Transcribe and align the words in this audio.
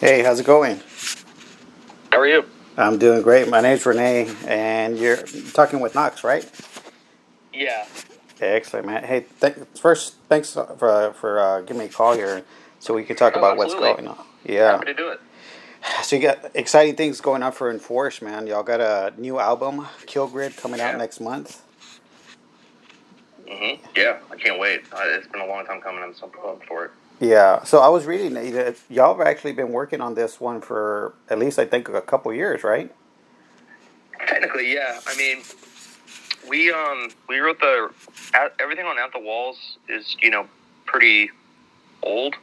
Hey, 0.00 0.22
how's 0.22 0.40
it 0.40 0.46
going? 0.46 0.80
How 2.12 2.20
are 2.20 2.26
you? 2.26 2.44
I'm 2.76 2.98
doing 2.98 3.22
great. 3.22 3.48
My 3.48 3.60
name's 3.60 3.84
Renee, 3.84 4.32
and 4.46 4.96
you're 4.98 5.16
talking 5.52 5.80
with 5.80 5.94
Knox, 5.94 6.22
right? 6.22 6.48
Yeah. 7.52 7.86
Excellent, 8.40 8.86
man. 8.86 9.02
Hey, 9.02 9.26
th- 9.40 9.56
first, 9.80 10.14
thanks 10.28 10.52
for 10.54 11.12
for 11.18 11.40
uh, 11.40 11.60
giving 11.62 11.78
me 11.80 11.84
a 11.86 11.88
call 11.88 12.14
here, 12.14 12.44
so 12.78 12.94
we 12.94 13.02
can 13.04 13.16
talk 13.16 13.32
Oh, 13.34 13.40
about 13.40 13.56
what's 13.56 13.74
going 13.74 14.06
on. 14.06 14.24
Yeah. 14.44 14.72
Happy 14.72 14.86
to 14.86 14.94
do 14.94 15.08
it. 15.08 15.20
So 16.02 16.16
you 16.16 16.22
got 16.22 16.50
exciting 16.54 16.94
things 16.96 17.20
going 17.20 17.42
on 17.42 17.52
for 17.52 17.70
Enforced, 17.70 18.22
man. 18.22 18.46
Y'all 18.46 18.62
got 18.62 18.80
a 18.80 19.12
new 19.16 19.38
album, 19.38 19.86
Kill 20.06 20.26
Grid, 20.28 20.56
coming 20.56 20.80
out 20.80 20.96
next 20.98 21.20
month. 21.20 21.62
hmm 23.48 23.74
Yeah, 23.96 24.18
I 24.30 24.36
can't 24.36 24.60
wait. 24.60 24.82
Uh, 24.92 25.00
it's 25.04 25.26
been 25.28 25.40
a 25.40 25.46
long 25.46 25.64
time 25.66 25.80
coming. 25.80 26.02
I'm 26.02 26.14
so 26.14 26.28
pumped 26.28 26.66
for 26.66 26.84
it. 26.86 26.90
Yeah. 27.20 27.64
So 27.64 27.78
I 27.78 27.88
was 27.88 28.06
reading 28.06 28.34
that 28.34 28.76
y'all 28.88 29.16
have 29.16 29.26
actually 29.26 29.52
been 29.52 29.72
working 29.72 30.00
on 30.00 30.14
this 30.14 30.40
one 30.40 30.60
for 30.60 31.14
at 31.28 31.38
least 31.38 31.58
I 31.58 31.64
think 31.64 31.88
a 31.88 32.00
couple 32.00 32.32
years, 32.32 32.62
right? 32.62 32.94
Technically, 34.26 34.72
yeah. 34.72 35.00
I 35.06 35.16
mean, 35.16 35.42
we 36.48 36.72
um 36.72 37.10
we 37.28 37.38
wrote 37.38 37.60
the 37.60 37.90
everything 38.60 38.86
on 38.86 38.98
At 38.98 39.12
the 39.12 39.20
Walls 39.20 39.78
is 39.88 40.16
you 40.22 40.30
know 40.30 40.46
pretty 40.86 41.30
old. 42.02 42.36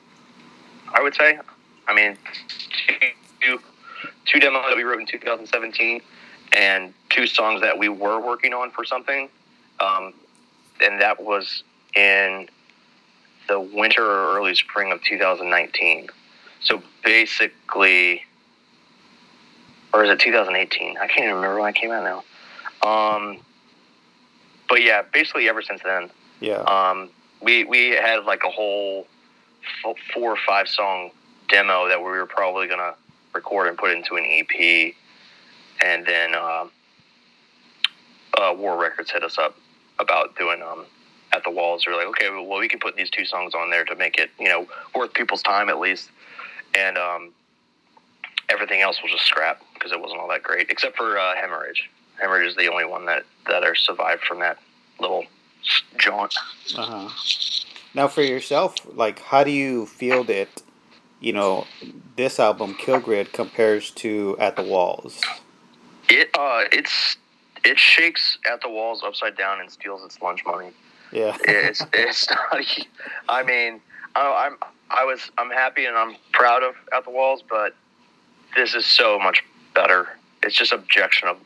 I 0.94 1.02
would 1.02 1.16
say. 1.16 1.39
I 1.88 1.94
mean, 1.94 2.17
two 3.41 3.59
two 4.25 4.39
demos 4.39 4.66
that 4.67 4.75
we 4.75 4.83
wrote 4.83 4.99
in 4.99 5.05
2017, 5.05 6.02
and 6.53 6.94
two 7.09 7.27
songs 7.27 7.61
that 7.61 7.77
we 7.77 7.89
were 7.89 8.19
working 8.19 8.53
on 8.53 8.71
for 8.71 8.83
something, 8.83 9.30
um, 9.80 10.13
and 10.81 10.99
that 11.02 11.21
was 11.21 11.63
in 11.95 12.49
the 13.48 13.59
winter 13.59 14.04
or 14.04 14.38
early 14.38 14.55
spring 14.55 14.91
of 14.91 15.02
2019. 15.04 16.09
So 16.62 16.81
basically, 17.03 18.23
or 19.94 20.03
is 20.03 20.09
it 20.09 20.20
2018? 20.20 20.97
I 20.97 21.08
can't 21.08 21.19
even 21.19 21.36
remember 21.36 21.59
when 21.59 21.67
I 21.67 21.72
came 21.72 21.92
out 21.92 22.03
now. 22.03 22.23
Um, 22.88 23.38
but 24.67 24.81
yeah, 24.81 25.03
basically 25.14 25.47
ever 25.47 25.61
since 25.61 25.81
then, 25.84 26.09
Yeah. 26.39 26.58
um, 26.61 27.09
we 27.42 27.64
we 27.64 27.89
had 27.92 28.25
like 28.25 28.44
a 28.44 28.50
whole 28.50 29.08
f- 29.86 29.95
four 30.14 30.31
or 30.31 30.38
five 30.47 30.67
song 30.67 31.12
demo 31.50 31.88
that 31.88 32.00
we 32.00 32.06
were 32.06 32.25
probably 32.25 32.67
gonna 32.67 32.95
record 33.34 33.67
and 33.67 33.78
put 33.78 33.91
into 33.91 34.16
an 34.16 34.25
EP, 34.25 34.94
and 35.81 36.06
then 36.06 36.34
um 36.36 36.72
uh, 38.38 38.53
War 38.53 38.75
Records 38.78 39.12
hit 39.12 39.23
us 39.23 39.38
up 39.38 39.56
about 40.00 40.36
doing 40.36 40.62
um, 40.62 40.86
at 41.36 41.44
the 41.44 41.52
walls. 41.52 41.86
We 41.86 41.94
were 41.94 42.00
like, 42.00 42.08
okay, 42.08 42.30
well 42.30 42.59
we 42.59 42.67
can 42.67 42.80
put 42.80 42.95
these 42.95 43.09
two 43.09 43.25
songs 43.25 43.53
on 43.53 43.69
there 43.69 43.86
to 43.86 43.95
make 43.95 44.17
it 44.17 44.30
you 44.39 44.47
know 44.47 44.67
worth 44.94 45.14
people's 45.14 45.41
time 45.41 45.69
at 45.69 45.80
least, 45.80 46.09
and 46.73 46.97
um, 46.97 47.33
everything 48.50 48.81
else 48.81 49.02
was 49.03 49.11
just 49.11 49.25
scrap 49.25 49.61
because 49.73 49.91
it 49.91 50.00
wasn't 50.00 50.19
all 50.19 50.28
that 50.30 50.44
great, 50.44 50.69
except 50.69 50.97
for 50.97 51.17
uh, 51.17 51.36
Hemorrhage. 51.36 51.89
Hemorrhage 52.19 52.47
is 52.47 52.56
the 52.56 52.72
only 52.72 52.86
one 52.86 53.06
that 53.06 53.23
that 53.47 53.63
are 53.63 53.75
survived 53.75 54.23
from 54.23 54.39
that 54.39 54.58
little 55.00 55.25
jaunt. 55.97 56.33
Uh 56.78 57.08
huh. 57.08 57.09
Now, 57.94 58.08
for 58.09 58.22
yourself, 58.22 58.75
like, 58.94 59.19
how 59.19 59.45
do 59.45 59.52
you 59.52 59.86
feel 59.86 60.25
that, 60.25 60.61
you 61.22 61.31
know, 61.31 61.66
this 62.17 62.41
album, 62.41 62.75
Kill 62.75 63.00
Grid, 63.00 63.31
compares 63.31 63.89
to 63.91 64.36
At 64.38 64.58
the 64.58 64.63
Walls? 64.63 65.22
It 66.09 66.30
uh, 66.38 66.66
it's 66.72 67.17
it 67.63 67.80
shakes 67.80 68.38
at 68.52 68.61
the 68.61 68.69
walls 68.69 69.02
upside 69.03 69.36
down 69.38 69.59
and 69.59 69.72
steals 69.72 70.03
its 70.03 70.22
lunch 70.22 70.45
money. 70.45 70.72
Yeah. 71.11 71.38
It's 71.48 71.84
it's 71.94 72.30
not. 72.52 72.66
I 73.30 73.44
mean, 73.44 73.81
I, 74.16 74.48
I'm 74.48 74.58
I 74.92 75.03
was 75.06 75.31
I'm 75.38 75.50
happy 75.50 75.86
and 75.86 75.95
I'm 75.97 76.16
proud 76.34 76.64
of 76.64 76.75
at 76.95 77.03
the 77.06 77.12
walls, 77.12 77.44
but 77.47 77.75
this 78.56 78.73
is 78.75 78.86
so 78.86 79.20
much 79.20 79.44
better. 79.73 80.09
It's 80.44 80.56
just 80.56 80.72
objectionable, 80.72 81.42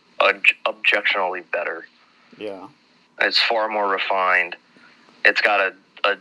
objectionably 0.66 1.42
better. 1.52 1.86
yeah. 2.38 2.68
It's 3.22 3.38
far 3.40 3.68
more 3.68 3.90
refined. 3.90 4.56
It's 5.26 5.42
got 5.42 5.60
a, 5.60 5.74
a 6.10 6.16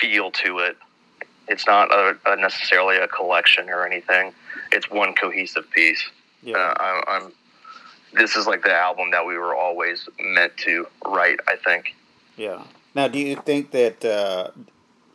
feel 0.00 0.30
to 0.30 0.60
it. 0.60 0.78
It's 1.46 1.66
not 1.66 1.92
a, 1.92 2.16
a 2.24 2.36
necessarily 2.36 2.96
a 2.96 3.06
collection 3.08 3.68
or 3.68 3.84
anything. 3.86 4.32
It's 4.72 4.88
one 4.90 5.12
cohesive 5.14 5.70
piece. 5.70 6.02
Yeah. 6.42 6.56
Uh, 6.56 6.74
I, 6.80 7.02
I'm. 7.08 7.32
This 8.14 8.34
is 8.36 8.46
like 8.46 8.62
the 8.62 8.72
album 8.74 9.10
that 9.10 9.26
we 9.26 9.36
were 9.36 9.54
always 9.54 10.08
meant 10.18 10.56
to 10.58 10.86
write. 11.04 11.38
I 11.46 11.56
think. 11.56 11.94
Yeah. 12.38 12.62
Now, 12.98 13.06
do 13.06 13.20
you 13.20 13.36
think 13.36 13.70
that 13.70 14.04
uh, 14.04 14.50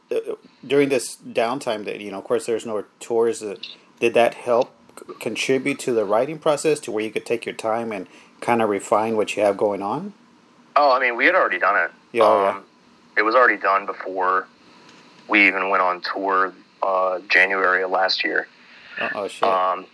uh, 0.10 0.36
during 0.66 0.88
this 0.88 1.18
downtime, 1.18 1.84
that 1.84 2.00
you 2.00 2.12
know, 2.12 2.20
of 2.20 2.24
course, 2.24 2.46
there's 2.46 2.66
no 2.66 2.86
tours, 3.02 3.44
uh, 3.44 3.58
did 4.00 4.14
that 4.14 4.36
help 4.36 4.74
contribute 5.20 5.80
to 5.80 5.92
the 5.92 6.06
writing 6.06 6.40
process 6.40 6.80
to 6.80 6.94
where 6.94 7.04
you 7.04 7.12
could 7.12 7.26
take 7.26 7.46
your 7.46 7.56
time 7.56 7.92
and 7.92 8.08
kind 8.40 8.62
of 8.62 8.70
refine 8.70 9.18
what 9.18 9.36
you 9.36 9.44
have 9.44 9.58
going 9.58 9.82
on? 9.82 10.14
Oh, 10.78 10.94
I 10.94 11.00
mean, 11.02 11.18
we 11.18 11.26
had 11.26 11.36
already 11.36 11.60
done 11.60 11.76
it. 11.76 11.92
Yeah, 12.14 12.24
oh, 12.24 12.44
yeah. 12.44 12.62
It 13.18 13.24
was 13.24 13.36
already 13.36 13.58
done 13.58 13.86
before 13.86 14.48
we 15.28 15.46
even 15.46 15.70
went 15.70 15.84
on 15.84 16.00
tour 16.00 16.54
uh, 16.82 17.20
January 17.28 17.84
of 17.84 17.92
last 17.92 18.24
year. 18.24 18.48
Uh 18.98 19.10
oh, 19.14 19.28
shit. 19.28 19.44
Um, 19.44 19.88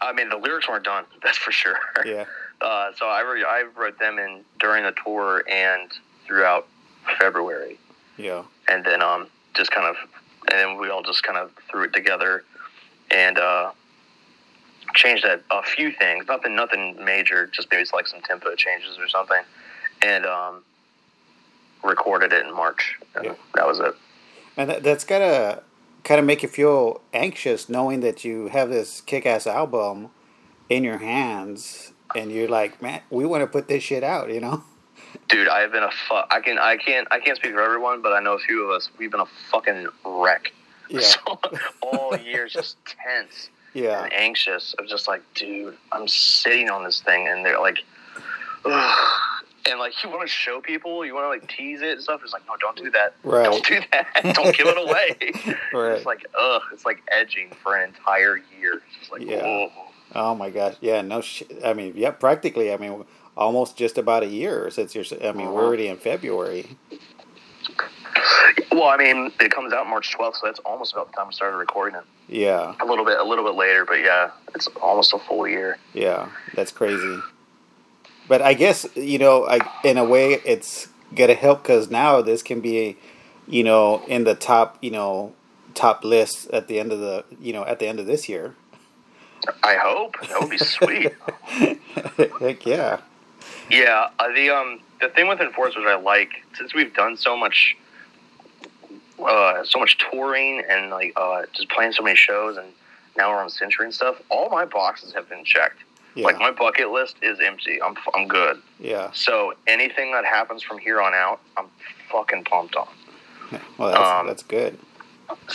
I 0.00 0.14
mean, 0.14 0.30
the 0.30 0.38
lyrics 0.38 0.70
weren't 0.70 0.86
done. 0.86 1.04
That's 1.22 1.36
for 1.36 1.52
sure. 1.52 1.76
yeah. 2.06 2.24
Uh, 2.62 2.92
so 2.96 3.06
I, 3.06 3.20
re- 3.20 3.44
I 3.44 3.64
wrote 3.76 3.98
them 3.98 4.18
in 4.18 4.42
during 4.58 4.84
the 4.84 4.94
tour 5.04 5.44
and 5.46 5.92
throughout 6.26 6.66
February, 7.18 7.78
Yeah. 8.16 8.42
and 8.68 8.84
then 8.84 9.02
um, 9.02 9.28
just 9.54 9.70
kind 9.70 9.86
of, 9.86 9.96
and 10.50 10.58
then 10.58 10.78
we 10.78 10.88
all 10.90 11.02
just 11.02 11.22
kind 11.22 11.38
of 11.38 11.50
threw 11.70 11.84
it 11.84 11.92
together 11.92 12.44
and 13.10 13.38
uh, 13.38 13.72
changed 14.94 15.24
a, 15.24 15.40
a 15.50 15.62
few 15.62 15.92
things. 15.92 16.26
Nothing, 16.28 16.54
nothing 16.54 17.02
major. 17.04 17.46
Just 17.46 17.68
maybe 17.70 17.82
it's 17.82 17.92
like 17.92 18.06
some 18.06 18.20
tempo 18.22 18.54
changes 18.54 18.98
or 18.98 19.08
something, 19.08 19.42
and 20.02 20.24
um, 20.26 20.62
recorded 21.82 22.32
it 22.32 22.46
in 22.46 22.54
March. 22.54 22.96
And 23.14 23.24
Yeah. 23.26 23.34
That 23.54 23.66
was 23.66 23.80
it. 23.80 23.94
And 24.56 24.70
that, 24.70 24.82
that's 24.82 25.04
gotta 25.04 25.62
kind 26.04 26.18
of 26.18 26.26
make 26.26 26.42
you 26.42 26.48
feel 26.48 27.00
anxious 27.12 27.68
knowing 27.68 28.00
that 28.00 28.24
you 28.24 28.48
have 28.48 28.70
this 28.70 29.00
kick-ass 29.02 29.46
album 29.46 30.10
in 30.68 30.82
your 30.84 30.98
hands 30.98 31.92
and 32.16 32.32
you're 32.32 32.48
like 32.48 32.80
man 32.80 33.00
we 33.10 33.26
want 33.26 33.42
to 33.42 33.46
put 33.46 33.68
this 33.68 33.82
shit 33.82 34.02
out 34.02 34.30
you 34.32 34.40
know 34.40 34.64
Dude, 35.28 35.46
I 35.48 35.60
have 35.60 35.70
been 35.72 35.82
a 35.84 35.90
fuck. 36.08 36.26
I 36.30 36.40
can 36.40 36.58
I 36.58 36.76
can't 36.76 37.06
I 37.10 37.20
can't 37.20 37.36
speak 37.36 37.52
for 37.52 37.60
everyone, 37.62 38.02
but 38.02 38.12
I 38.12 38.20
know 38.20 38.34
a 38.34 38.38
few 38.38 38.64
of 38.64 38.70
us. 38.70 38.90
We've 38.98 39.10
been 39.10 39.20
a 39.20 39.26
fucking 39.50 39.86
wreck. 40.04 40.52
yeah 40.88 41.00
So, 41.24 41.38
all 41.82 42.16
year 42.16 42.48
just 42.48 42.76
tense. 42.84 43.50
yeah 43.74 44.02
and 44.04 44.12
anxious 44.12 44.74
of 44.78 44.88
just 44.88 45.06
like, 45.06 45.22
dude, 45.34 45.76
I'm 45.92 46.08
sitting 46.08 46.68
on 46.68 46.82
this 46.84 47.00
thing, 47.00 47.28
and 47.28 47.44
they're 47.46 47.60
like, 47.60 47.78
Ugh. 48.64 49.20
and 49.70 49.78
like 49.78 49.92
you 50.02 50.10
want 50.10 50.22
to 50.22 50.26
show 50.28 50.60
people, 50.60 51.04
you 51.04 51.14
want 51.14 51.24
to 51.26 51.28
like 51.28 51.48
tease 51.48 51.80
it 51.80 51.92
and 51.92 52.02
stuff. 52.02 52.22
It's 52.24 52.32
like, 52.32 52.42
no, 52.48 52.54
don't 52.60 52.76
do 52.76 52.90
that. 52.90 53.14
Right. 53.22 53.44
Don't 53.44 53.64
do 53.64 53.78
that. 53.92 54.06
don't 54.34 54.56
give 54.56 54.66
it 54.66 54.78
away. 54.88 55.56
Right. 55.72 55.92
It's 55.96 56.06
like, 56.06 56.26
ugh, 56.38 56.62
it's 56.72 56.84
like 56.84 57.02
edging 57.12 57.52
for 57.62 57.76
an 57.76 57.88
entire 57.90 58.36
year. 58.58 58.74
It's 58.88 58.98
just 58.98 59.12
like, 59.12 59.22
Yeah. 59.22 59.42
oh. 59.44 59.68
oh 60.16 60.34
my 60.34 60.50
gosh 60.50 60.74
yeah 60.80 61.00
no 61.02 61.20
shit 61.20 61.48
i 61.64 61.72
mean 61.72 61.92
yeah 61.94 62.10
practically 62.10 62.72
i 62.72 62.76
mean 62.76 63.04
almost 63.40 63.76
just 63.76 63.98
about 63.98 64.22
a 64.22 64.26
year 64.26 64.70
since 64.70 64.94
you're 64.94 65.04
i 65.24 65.32
mean 65.32 65.50
we're 65.50 65.64
already 65.64 65.88
in 65.88 65.96
february. 65.96 66.76
Well, 68.72 68.88
I 68.88 68.96
mean, 68.96 69.32
it 69.40 69.50
comes 69.50 69.72
out 69.72 69.86
March 69.88 70.16
12th, 70.16 70.36
so 70.36 70.46
that's 70.46 70.58
almost 70.60 70.92
about 70.92 71.10
the 71.10 71.16
time 71.16 71.26
we 71.26 71.32
started 71.32 71.56
recording 71.56 71.98
it. 71.98 72.04
yeah. 72.28 72.74
A 72.80 72.86
little 72.86 73.04
bit, 73.04 73.18
a 73.18 73.24
little 73.24 73.44
bit 73.44 73.54
later, 73.54 73.84
but 73.84 74.00
yeah, 74.00 74.30
it's 74.54 74.68
almost 74.80 75.12
a 75.12 75.18
full 75.18 75.46
year. 75.48 75.78
yeah 75.92 76.28
that's 76.54 76.70
crazy. 76.70 77.18
But 78.28 78.42
i 78.42 78.54
guess 78.54 78.86
you 78.94 79.18
know 79.18 79.46
I, 79.46 79.58
in 79.84 79.98
a 79.98 80.04
way 80.04 80.34
it's 80.44 80.88
gonna 81.14 81.34
help 81.34 81.62
because 81.62 81.90
now 81.90 82.22
this 82.22 82.42
can 82.42 82.60
be 82.60 82.96
you 83.48 83.64
know 83.64 84.02
in 84.06 84.24
the 84.24 84.34
top 84.34 84.78
you 84.80 84.92
know 84.92 85.32
top 85.74 86.04
list 86.04 86.48
at 86.50 86.68
the 86.68 86.78
end 86.78 86.92
of 86.92 87.00
the 87.00 87.24
you 87.40 87.52
know 87.52 87.64
at 87.64 87.78
the 87.80 87.86
end 87.88 87.98
of 88.00 88.06
this 88.06 88.28
year. 88.28 88.54
I 89.62 89.76
hope. 89.76 90.14
That 90.28 90.40
would 90.40 90.50
be 90.50 90.58
sweet. 90.58 91.12
heck 92.40 92.66
yeah 92.66 93.00
Yeah, 93.70 94.10
uh, 94.18 94.28
the 94.32 94.50
um 94.50 94.80
the 95.00 95.08
thing 95.08 95.28
with 95.28 95.40
enforcers 95.40 95.84
I 95.86 95.96
like 95.96 96.30
since 96.56 96.74
we've 96.74 96.94
done 96.94 97.16
so 97.16 97.36
much 97.36 97.76
uh 99.18 99.64
so 99.64 99.78
much 99.78 99.98
touring 99.98 100.62
and 100.68 100.90
like 100.90 101.12
uh 101.16 101.42
just 101.52 101.68
playing 101.70 101.92
so 101.92 102.02
many 102.02 102.16
shows 102.16 102.56
and 102.56 102.66
now 103.16 103.30
we're 103.30 103.42
on 103.42 103.50
Century 103.50 103.86
and 103.86 103.94
stuff. 103.94 104.16
All 104.30 104.48
my 104.50 104.64
boxes 104.64 105.12
have 105.14 105.28
been 105.28 105.44
checked. 105.44 105.78
yeah 106.14 106.24
Like 106.24 106.38
my 106.38 106.50
bucket 106.50 106.90
list 106.90 107.16
is 107.22 107.38
empty. 107.40 107.82
I'm 107.82 107.94
I'm 108.14 108.28
good. 108.28 108.60
yeah 108.78 109.10
So 109.12 109.54
anything 109.66 110.12
that 110.12 110.24
happens 110.24 110.62
from 110.62 110.78
here 110.78 111.00
on 111.00 111.12
out, 111.14 111.40
I'm 111.56 111.66
fucking 112.10 112.44
pumped 112.44 112.76
on. 112.76 112.88
well 113.78 113.90
that's, 113.92 114.10
Um, 114.10 114.26
that's 114.26 114.42
good 114.42 114.78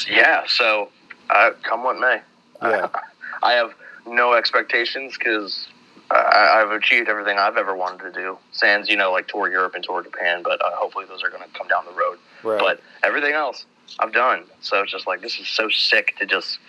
Yeah. 0.09 0.43
So 0.47 0.89
uh, 1.29 1.51
come 1.63 1.83
what 1.83 1.99
may. 1.99 2.21
Yeah. 2.61 2.87
I 3.43 3.53
have 3.53 3.73
no 4.07 4.33
expectations 4.33 5.17
because 5.17 5.67
I, 6.11 6.61
I've 6.61 6.71
achieved 6.71 7.09
everything 7.09 7.37
I've 7.37 7.57
ever 7.57 7.75
wanted 7.75 8.03
to 8.03 8.11
do. 8.11 8.37
Sans, 8.51 8.87
you 8.89 8.95
know, 8.97 9.11
like 9.11 9.27
tour 9.27 9.49
Europe 9.49 9.73
and 9.75 9.83
tour 9.83 10.03
Japan, 10.03 10.41
but 10.43 10.63
uh, 10.63 10.71
hopefully 10.73 11.05
those 11.05 11.23
are 11.23 11.29
going 11.29 11.43
to 11.43 11.49
come 11.57 11.67
down 11.67 11.85
the 11.85 11.91
road. 11.93 12.17
right 12.43 12.59
But 12.59 12.81
everything 13.03 13.33
else, 13.33 13.65
I've 13.99 14.13
done. 14.13 14.43
So 14.61 14.81
it's 14.81 14.91
just 14.91 15.07
like 15.07 15.21
this 15.21 15.39
is 15.39 15.47
so 15.47 15.69
sick 15.69 16.15
to 16.19 16.25
just 16.25 16.59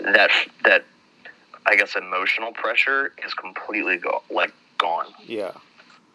that 0.00 0.30
that 0.64 0.84
I 1.66 1.76
guess 1.76 1.96
emotional 1.96 2.52
pressure 2.52 3.12
is 3.24 3.34
completely 3.34 3.96
go, 3.96 4.22
like 4.30 4.52
gone. 4.78 5.06
Yeah. 5.26 5.52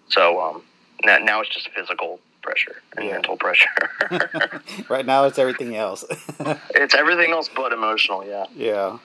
So 0.09 0.39
um, 0.41 0.61
now, 1.05 1.17
now 1.17 1.41
it's 1.41 1.49
just 1.49 1.69
physical 1.69 2.19
pressure 2.41 2.77
and 2.95 3.05
Yeah. 3.05 3.13
mental 3.13 3.35
pressure. 3.37 3.69
right 4.89 5.05
now 5.05 5.25
it's 5.25 5.37
everything 5.39 5.75
else. 5.75 6.05
it's 6.71 6.95
everything 6.95 7.31
else 7.31 7.49
but 7.53 7.73
emotional. 7.73 8.25
Yeah. 8.25 8.45
yeah. 8.55 8.97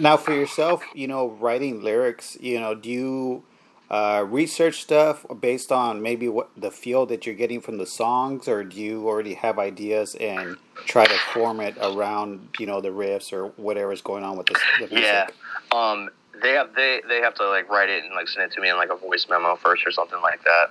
Now 0.00 0.16
for 0.16 0.32
yourself, 0.32 0.82
you 0.94 1.06
know, 1.06 1.28
writing 1.28 1.82
lyrics, 1.82 2.36
you 2.40 2.58
know, 2.58 2.74
do 2.74 2.90
you 2.90 3.44
uh, 3.90 4.24
research 4.28 4.82
stuff 4.82 5.24
based 5.40 5.72
on 5.72 6.02
maybe 6.02 6.28
what 6.28 6.50
the 6.56 6.70
feel 6.70 7.06
that 7.06 7.24
you're 7.24 7.34
getting 7.34 7.60
from 7.60 7.78
the 7.78 7.86
songs, 7.86 8.46
or 8.46 8.62
do 8.62 8.78
you 8.78 9.06
already 9.06 9.34
have 9.34 9.58
ideas 9.58 10.14
and 10.16 10.56
try 10.84 11.06
to 11.06 11.18
form 11.32 11.60
it 11.60 11.76
around, 11.80 12.48
you 12.58 12.66
know, 12.66 12.80
the 12.80 12.90
riffs 12.90 13.32
or 13.32 13.46
whatever's 13.56 14.02
going 14.02 14.24
on 14.24 14.36
with 14.36 14.46
the, 14.46 14.60
the 14.80 14.88
music? 14.88 15.02
Yeah. 15.02 15.28
Um, 15.72 16.10
they 16.42 16.52
have 16.52 16.74
they 16.74 17.00
they 17.08 17.20
have 17.20 17.34
to 17.34 17.48
like 17.48 17.68
write 17.70 17.88
it 17.88 18.04
and 18.04 18.14
like 18.14 18.28
send 18.28 18.50
it 18.50 18.54
to 18.54 18.60
me 18.60 18.68
in 18.68 18.76
like 18.76 18.90
a 18.90 18.96
voice 18.96 19.26
memo 19.28 19.56
first 19.56 19.86
or 19.86 19.90
something 19.90 20.20
like 20.20 20.42
that, 20.44 20.70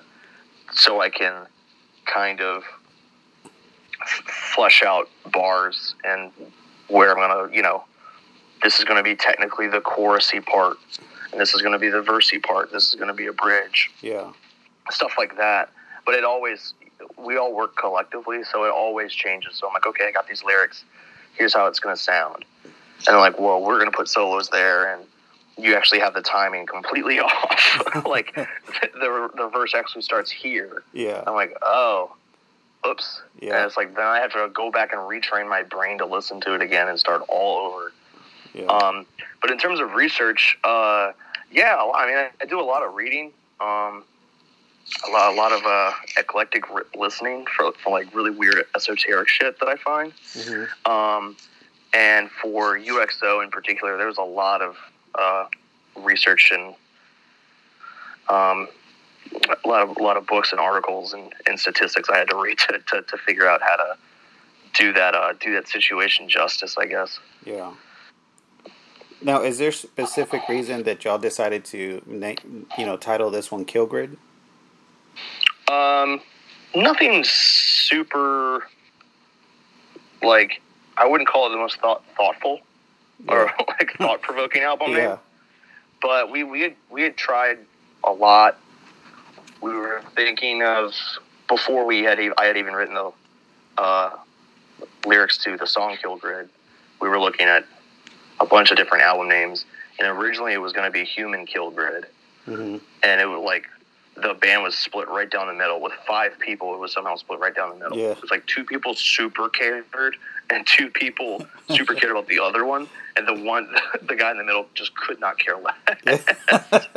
so 0.74 1.02
I 1.02 1.10
can 1.10 1.48
kind 2.06 2.40
of 2.40 2.64
f- 4.02 4.54
flesh 4.56 4.84
out 4.84 5.10
bars 5.32 5.96
and 6.04 6.32
where 6.88 7.18
I'm 7.18 7.18
gonna 7.18 7.54
you 7.54 7.64
know 7.64 7.84
this 8.64 8.80
is 8.80 8.86
gonna 8.86 9.04
be 9.04 9.16
technically 9.16 9.68
the 9.68 9.80
chorusy 9.82 10.44
part 10.46 10.78
and 11.32 11.40
this 11.42 11.54
is 11.54 11.62
gonna 11.62 11.80
be 11.80 11.90
the 11.90 12.02
versey 12.02 12.40
part. 12.40 12.72
This 12.72 12.88
is 12.90 12.96
gonna 12.96 13.14
be 13.14 13.28
a 13.28 13.34
bridge 13.34 13.92
Yeah. 14.02 14.32
stuff 14.92 15.14
like 15.18 15.38
that. 15.38 15.70
But 16.06 16.16
it 16.16 16.24
always, 16.24 16.74
we 17.18 17.36
all 17.38 17.54
work 17.54 17.76
collectively, 17.76 18.44
so 18.46 18.64
it 18.64 18.70
always 18.72 19.14
changes. 19.14 19.58
So 19.58 19.68
I'm 19.68 19.74
like, 19.74 19.86
okay, 19.86 20.06
I 20.08 20.12
got 20.12 20.26
these 20.28 20.42
lyrics. 20.44 20.86
Here's 21.34 21.54
how 21.54 21.68
it's 21.68 21.80
going 21.82 21.94
to 21.96 22.02
sound. 22.02 22.46
And 22.64 22.74
they're 23.08 23.20
like, 23.20 23.38
well, 23.40 23.62
we're 23.62 23.78
going 23.78 23.92
to 23.92 23.96
put 23.96 24.08
solos 24.08 24.48
there, 24.50 24.94
and 24.94 25.04
you 25.58 25.76
actually 25.76 26.00
have 26.00 26.14
the 26.14 26.22
timing 26.22 26.66
completely 26.66 27.20
off. 27.20 28.06
like 28.06 28.34
the 28.36 29.30
the 29.36 29.50
verse 29.52 29.76
actually 29.76 30.02
starts 30.04 30.32
here. 30.32 30.82
Yeah. 30.94 31.24
I'm 31.28 31.34
like, 31.36 31.54
oh, 31.62 32.16
oops. 32.88 33.22
Yeah. 33.42 33.58
And 33.58 33.66
it's 33.66 33.76
like 33.76 33.94
then 33.96 34.06
I 34.06 34.20
have 34.20 34.32
to 34.32 34.50
go 34.54 34.72
back 34.72 34.94
and 34.94 35.02
retrain 35.02 35.50
my 35.50 35.64
brain 35.64 35.98
to 35.98 36.06
listen 36.06 36.40
to 36.42 36.54
it 36.56 36.62
again 36.62 36.88
and 36.88 36.98
start 36.98 37.22
all 37.28 37.58
over. 37.58 37.92
Yeah. 38.58 38.66
Um, 38.66 39.06
but 39.42 39.52
in 39.52 39.58
terms 39.58 39.80
of 39.80 39.94
research, 39.94 40.58
uh, 40.64 41.12
yeah, 41.52 41.78
I 41.94 42.08
mean, 42.08 42.18
I, 42.18 42.30
I 42.42 42.46
do 42.46 42.60
a 42.60 42.64
lot 42.64 42.84
of 42.84 42.96
reading, 42.96 43.32
um, 43.60 44.04
a 45.08 45.12
lot, 45.12 45.34
a 45.34 45.36
lot 45.36 45.52
of 45.52 45.62
uh, 45.66 45.92
eclectic 46.18 46.64
listening 46.96 47.46
for, 47.46 47.72
for 47.74 47.92
like 47.92 48.14
really 48.16 48.32
weird 48.32 48.64
esoteric 48.76 49.28
shit 49.28 49.60
that 49.60 49.68
I 49.68 49.76
find. 49.76 50.14
Mhm. 50.34 50.68
Um, 50.90 51.36
and 51.94 52.30
for 52.32 52.78
UXO 52.78 53.44
in 53.44 53.50
particular, 53.52 53.98
there 53.98 54.08
was 54.08 54.18
a 54.18 54.24
lot 54.24 54.62
of 54.62 54.78
uh, 55.16 55.46
research 55.96 56.52
and 56.54 56.76
um, 58.30 58.68
a 59.64 59.68
lot 59.68 59.84
of 59.84 59.98
a 59.98 60.04
lot 60.04 60.18
of 60.18 60.28
books 60.28 60.52
and 60.52 60.60
articles 60.60 61.14
and, 61.14 61.34
and 61.46 61.60
statistics 61.60 62.10
I 62.10 62.18
had 62.18 62.30
to 62.30 62.38
read 62.38 62.58
to, 62.70 62.80
to, 62.80 63.02
to 63.04 63.18
figure 63.18 63.48
out 63.48 63.62
how 63.62 63.76
to 63.76 63.98
do 64.74 64.94
that 64.94 65.16
uh, 65.16 65.34
do 65.40 65.54
that 65.54 65.68
situation 65.68 66.30
justice, 66.30 66.76
I 66.78 66.86
guess. 66.86 67.20
Yeah. 67.46 67.72
Now, 69.22 69.42
is 69.42 69.58
there 69.58 69.72
specific 69.72 70.48
reason 70.48 70.84
that 70.84 71.04
y'all 71.04 71.18
decided 71.18 71.66
to, 71.66 72.02
you 72.78 72.86
know, 72.86 72.98
title 72.98 73.30
this 73.32 73.52
one 73.52 73.66
"Kill 73.66 73.86
Grid"? 73.88 74.18
Um, 75.68 76.22
nothing 76.76 77.24
super 77.24 78.68
like 80.22 80.62
I 80.98 81.08
wouldn't 81.08 81.28
call 81.30 81.48
it 81.48 81.52
the 81.52 81.58
most 81.58 81.80
thought 81.80 82.04
thoughtful 82.16 82.60
or 83.28 83.46
like 83.68 83.94
thought 83.98 84.22
provoking 84.22 84.62
album, 84.62 84.92
Yeah. 84.92 85.18
but 86.02 86.32
we 86.32 86.44
we 86.44 86.62
had, 86.62 86.76
we 86.92 87.02
had 87.02 87.18
tried 87.18 87.58
a 88.04 88.12
lot. 88.12 88.60
We 89.62 89.74
were 89.74 90.02
thinking 90.16 90.62
of 90.64 90.94
before 91.48 91.86
we 91.86 92.04
had 92.04 92.20
e- 92.20 92.32
I 92.38 92.46
had 92.46 92.58
even 92.58 92.74
written 92.76 92.94
the 92.94 93.12
uh, 93.80 94.12
lyrics 95.06 95.38
to 95.40 95.58
the 95.58 95.66
song 95.66 95.98
"Kill 96.00 96.18
Grid." 96.18 96.50
We 97.02 97.10
were 97.10 97.20
looking 97.20 97.48
at 97.48 97.66
a 98.40 98.46
bunch 98.46 98.72
of 98.72 98.78
different 98.78 99.04
album 99.04 99.28
names, 99.30 99.66
and 100.00 100.08
originally 100.08 100.54
it 100.54 100.58
was 100.62 100.74
going 100.74 100.86
to 100.88 100.92
be 100.92 101.04
"Human 101.04 101.46
Kill 101.46 101.72
Grid." 101.72 102.06
hmm 102.46 102.78
and 103.04 103.20
it 103.22 103.26
was 103.26 103.44
like 103.44 103.68
the 104.16 104.34
band 104.34 104.64
was 104.64 104.76
split 104.76 105.08
right 105.10 105.30
down 105.30 105.46
the 105.48 105.54
middle 105.54 105.80
with 105.82 105.94
five 106.08 106.40
people. 106.40 106.74
It 106.74 106.80
was 106.80 106.92
somehow 106.92 107.16
split 107.18 107.40
right 107.40 107.54
down 107.54 107.70
the 107.70 107.76
middle. 107.84 107.98
Yeah. 107.98 108.12
It 108.12 108.22
was 108.22 108.32
like 108.32 108.46
two 108.48 108.64
people 108.64 108.96
super 108.96 109.48
cared 109.50 109.86
and 110.50 110.66
two 110.66 110.90
people 110.90 111.46
super 111.70 111.94
cared 111.94 112.12
about 112.14 112.28
the 112.28 112.40
other 112.40 112.66
one, 112.66 112.88
and 113.16 113.28
the 113.28 113.44
one 113.44 113.68
the 114.02 114.16
guy 114.16 114.32
in 114.32 114.38
the 114.38 114.44
middle 114.44 114.66
just 114.74 114.96
could 114.96 115.20
not 115.20 115.38
care 115.38 115.56
less. 115.58 116.24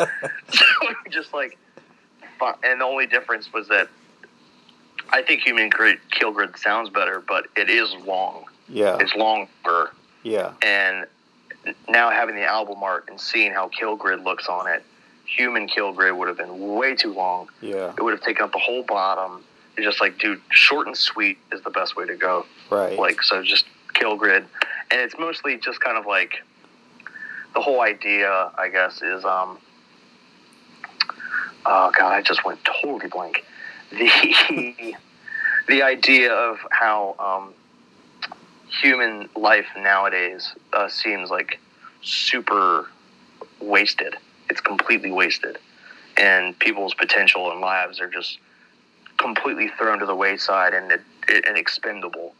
so 0.53 0.65
just 1.11 1.35
like, 1.35 1.59
and 2.63 2.81
the 2.81 2.85
only 2.85 3.07
difference 3.07 3.53
was 3.53 3.69
that 3.69 3.89
I 5.11 5.21
think 5.23 5.43
Human 5.43 5.69
Grid 5.69 5.99
Kill 6.11 6.31
Grid 6.33 6.57
sounds 6.57 6.89
better, 6.91 7.21
but 7.27 7.47
it 7.57 7.69
is 7.69 7.93
long. 8.07 8.45
yeah. 8.69 8.97
It's 9.01 9.15
longer, 9.15 9.91
Yeah. 10.23 10.53
and 10.63 11.07
now 11.89 12.11
having 12.11 12.35
the 12.35 12.45
album 12.45 12.83
art 12.83 13.05
and 13.09 13.21
seeing 13.21 13.53
how 13.53 13.69
Kill 13.69 13.97
Grid 13.97 14.23
looks 14.23 14.49
on 14.49 14.67
it, 14.67 14.83
Human 15.27 15.69
Kill 15.69 15.93
Grid 15.93 16.17
would 16.17 16.29
have 16.29 16.37
been 16.37 16.75
way 16.75 16.95
too 16.95 17.12
long. 17.12 17.49
Yeah. 17.61 17.93
It 17.97 18.03
would 18.03 18.12
have 18.12 18.23
taken 18.23 18.45
up 18.45 18.53
the 18.53 18.59
whole 18.59 18.83
bottom. 18.83 19.45
It's 19.77 19.87
just 19.87 20.01
like, 20.01 20.19
dude, 20.19 20.41
short 20.51 20.87
and 20.87 20.97
sweet 20.97 21.39
is 21.53 21.62
the 21.62 21.71
best 21.71 21.97
way 21.97 22.07
to 22.07 22.17
go. 22.17 22.47
Right. 22.71 22.99
Like, 22.99 23.23
so 23.23 23.43
just 23.43 23.67
Kill 23.95 24.17
Grid, 24.17 24.45
and 24.91 25.01
it's 25.01 25.15
mostly 25.19 25.57
just 25.57 25.81
kind 25.81 25.97
of 25.97 26.07
like 26.07 26.43
the 27.55 27.61
whole 27.61 27.81
idea, 27.81 28.51
I 28.56 28.69
guess, 28.69 29.03
is 29.03 29.25
um. 29.25 29.59
Oh 31.67 31.93
god, 31.97 32.13
I 32.13 32.23
just 32.23 32.45
went 32.45 32.61
totally 32.65 33.09
blank. 33.09 33.45
The 33.91 34.95
the 35.69 35.83
idea 35.83 36.33
of 36.33 36.59
how 36.71 37.15
um, 37.19 37.55
human 38.70 39.28
life 39.37 39.67
nowadays 39.76 40.55
uh, 40.72 40.88
seems 40.88 41.31
like 41.31 41.58
super 42.02 42.88
wasted. 43.61 44.17
It's 44.49 44.61
completely 44.61 45.11
wasted, 45.11 45.58
and 46.17 46.58
people's 46.58 46.94
potential 46.94 47.50
and 47.50 47.61
lives 47.61 48.00
are 48.00 48.08
just 48.08 48.38
completely 49.19 49.69
thrown 49.69 49.99
to 49.99 50.06
the 50.06 50.14
wayside 50.14 50.72
and 50.72 50.90
it, 50.90 51.00
it, 51.28 51.44
and 51.46 51.56
expendable. 51.56 52.34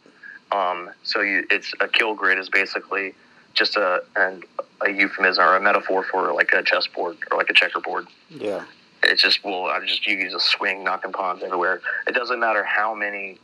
Um, 0.53 0.91
so 1.03 1.21
you, 1.21 1.47
it's 1.51 1.73
a 1.81 1.87
kill 1.87 2.15
grid 2.15 2.39
is 2.39 2.49
basically 2.49 3.15
just 3.55 3.77
a 3.77 4.03
an, 4.17 4.43
a 4.81 4.91
euphemism 4.91 5.45
or 5.45 5.57
a 5.57 5.61
metaphor 5.61 6.05
for 6.05 6.33
like 6.33 6.53
a 6.53 6.63
chessboard 6.63 7.17
or 7.31 7.37
like 7.37 7.51
a 7.51 7.55
checkerboard. 7.55 8.07
yeah. 8.29 8.65
It's 9.03 9.23
just 9.23 9.43
well, 9.43 9.65
I 9.65 9.81
just 9.87 10.07
you 10.07 10.17
use 10.17 10.35
a 10.35 10.41
swing, 10.41 10.85
knocking 10.85 11.13
pawns 11.13 11.43
everywhere. 11.43 11.81
It 12.07 12.15
doesn't 12.15 12.39
matter 12.39 12.63
how 12.65 12.95
many 12.95 13.39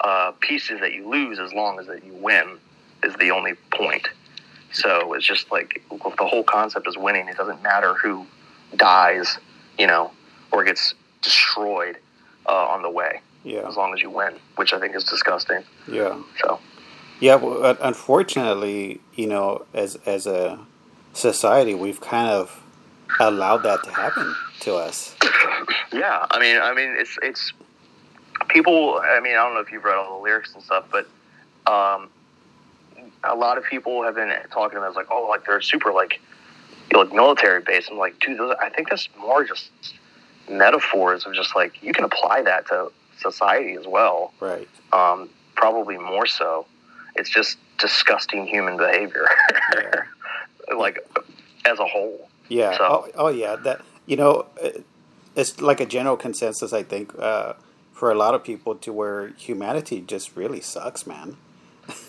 uh, 0.00 0.32
pieces 0.40 0.80
that 0.80 0.92
you 0.92 1.08
lose, 1.08 1.38
as 1.38 1.52
long 1.52 1.78
as 1.78 1.86
that 1.86 2.04
you 2.04 2.12
win 2.14 2.58
is 3.02 3.14
the 3.16 3.30
only 3.30 3.54
point. 3.72 4.08
So 4.72 5.14
it's 5.14 5.26
just 5.26 5.50
like 5.50 5.82
the 5.90 6.26
whole 6.26 6.44
concept 6.44 6.86
is 6.86 6.96
winning. 6.96 7.28
It 7.28 7.36
doesn't 7.36 7.62
matter 7.62 7.94
who 7.94 8.26
dies, 8.76 9.38
you 9.78 9.86
know, 9.86 10.10
or 10.52 10.64
gets 10.64 10.94
destroyed 11.22 11.96
uh, 12.46 12.52
on 12.52 12.82
the 12.82 12.90
way, 12.90 13.20
Yeah. 13.44 13.66
as 13.68 13.76
long 13.76 13.94
as 13.94 14.02
you 14.02 14.10
win, 14.10 14.34
which 14.56 14.72
I 14.72 14.78
think 14.78 14.94
is 14.94 15.04
disgusting. 15.04 15.62
Yeah. 15.90 16.20
So 16.42 16.60
Yeah. 17.20 17.36
Well, 17.36 17.76
unfortunately, 17.80 19.00
you 19.14 19.26
know, 19.26 19.64
as 19.74 19.96
as 20.06 20.26
a 20.26 20.58
society, 21.14 21.74
we've 21.74 22.00
kind 22.00 22.28
of 22.28 22.62
allowed 23.20 23.62
that 23.64 23.82
to 23.84 23.90
happen 23.90 24.34
to 24.60 24.74
us. 24.74 25.14
Yeah, 25.90 26.26
I 26.30 26.38
mean, 26.38 26.58
I 26.60 26.74
mean, 26.74 26.94
it's 26.98 27.18
it's 27.22 27.52
people. 28.48 29.00
I 29.02 29.20
mean, 29.20 29.32
I 29.32 29.44
don't 29.44 29.54
know 29.54 29.60
if 29.60 29.70
you've 29.72 29.84
read 29.84 29.96
all 29.96 30.18
the 30.18 30.22
lyrics 30.22 30.54
and 30.54 30.62
stuff, 30.62 30.86
but 30.90 31.06
um, 31.70 32.08
a 33.24 33.34
lot 33.34 33.58
of 33.58 33.64
people 33.64 34.02
have 34.02 34.14
been 34.14 34.32
talking 34.50 34.78
about 34.78 34.86
it 34.88 34.90
as 34.90 34.96
like, 34.96 35.08
oh, 35.10 35.26
like 35.28 35.44
they're 35.44 35.60
super 35.60 35.92
like, 35.92 36.20
you 36.90 36.96
know, 36.98 37.00
like 37.04 37.12
military 37.12 37.60
based. 37.62 37.90
I'm 37.90 37.98
like, 37.98 38.18
dude, 38.20 38.38
those, 38.38 38.54
I 38.60 38.68
think 38.70 38.88
that's 38.90 39.08
more 39.18 39.44
just 39.44 39.70
metaphors 40.50 41.26
of 41.26 41.34
just 41.34 41.54
like 41.54 41.82
you 41.82 41.92
can 41.92 42.04
apply 42.04 42.42
that 42.42 42.66
to 42.68 42.90
society 43.18 43.74
as 43.74 43.86
well. 43.86 44.32
Right. 44.40 44.68
Um, 44.92 45.28
probably 45.54 45.98
more 45.98 46.26
so. 46.26 46.66
It's 47.16 47.28
just 47.30 47.58
disgusting 47.78 48.46
human 48.46 48.76
behavior, 48.76 49.26
Yeah. 49.74 50.02
like 50.76 50.98
as 51.64 51.78
a 51.78 51.84
whole. 51.86 52.28
Yeah. 52.48 52.76
So- 52.76 52.84
Oh, 53.14 53.26
oh, 53.26 53.28
yeah. 53.28 53.56
That 53.56 53.80
you 54.06 54.16
know, 54.16 54.46
it's 55.36 55.60
like 55.60 55.80
a 55.80 55.86
general 55.86 56.16
consensus. 56.16 56.72
I 56.72 56.82
think 56.82 57.12
uh, 57.18 57.54
for 57.98 58.12
a 58.12 58.14
lot 58.14 58.32
of 58.34 58.44
people, 58.44 58.76
to 58.76 58.92
where 58.92 59.28
humanity 59.36 60.00
just 60.00 60.36
really 60.36 60.60
sucks, 60.60 61.04
man. 61.04 61.36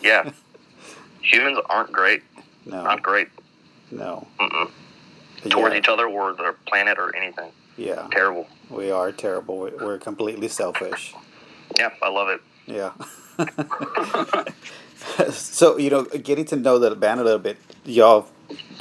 Yeah, 0.01 0.31
humans 1.21 1.57
aren't 1.67 1.91
great. 1.91 2.21
No. 2.65 2.83
Not 2.83 3.01
great. 3.01 3.29
No. 3.89 4.27
Mm-mm. 4.39 4.69
towards 5.49 5.73
yeah. 5.73 5.79
each 5.79 5.87
other 5.87 6.05
or 6.07 6.33
the 6.33 6.53
planet 6.67 6.99
or 6.99 7.15
anything. 7.15 7.51
Yeah. 7.75 8.07
Terrible. 8.11 8.47
We 8.69 8.91
are 8.91 9.11
terrible. 9.11 9.57
We- 9.59 9.71
We're 9.71 9.97
completely 9.97 10.47
selfish. 10.47 11.15
Yeah, 11.75 11.89
I 12.03 12.09
love 12.09 12.27
it. 12.29 12.41
Yeah. 12.67 12.91
so 15.31 15.77
you 15.77 15.89
know, 15.89 16.03
getting 16.03 16.45
to 16.45 16.55
know 16.55 16.77
the 16.77 16.95
band 16.95 17.19
a 17.19 17.23
little 17.23 17.39
bit, 17.39 17.57
y'all, 17.85 18.27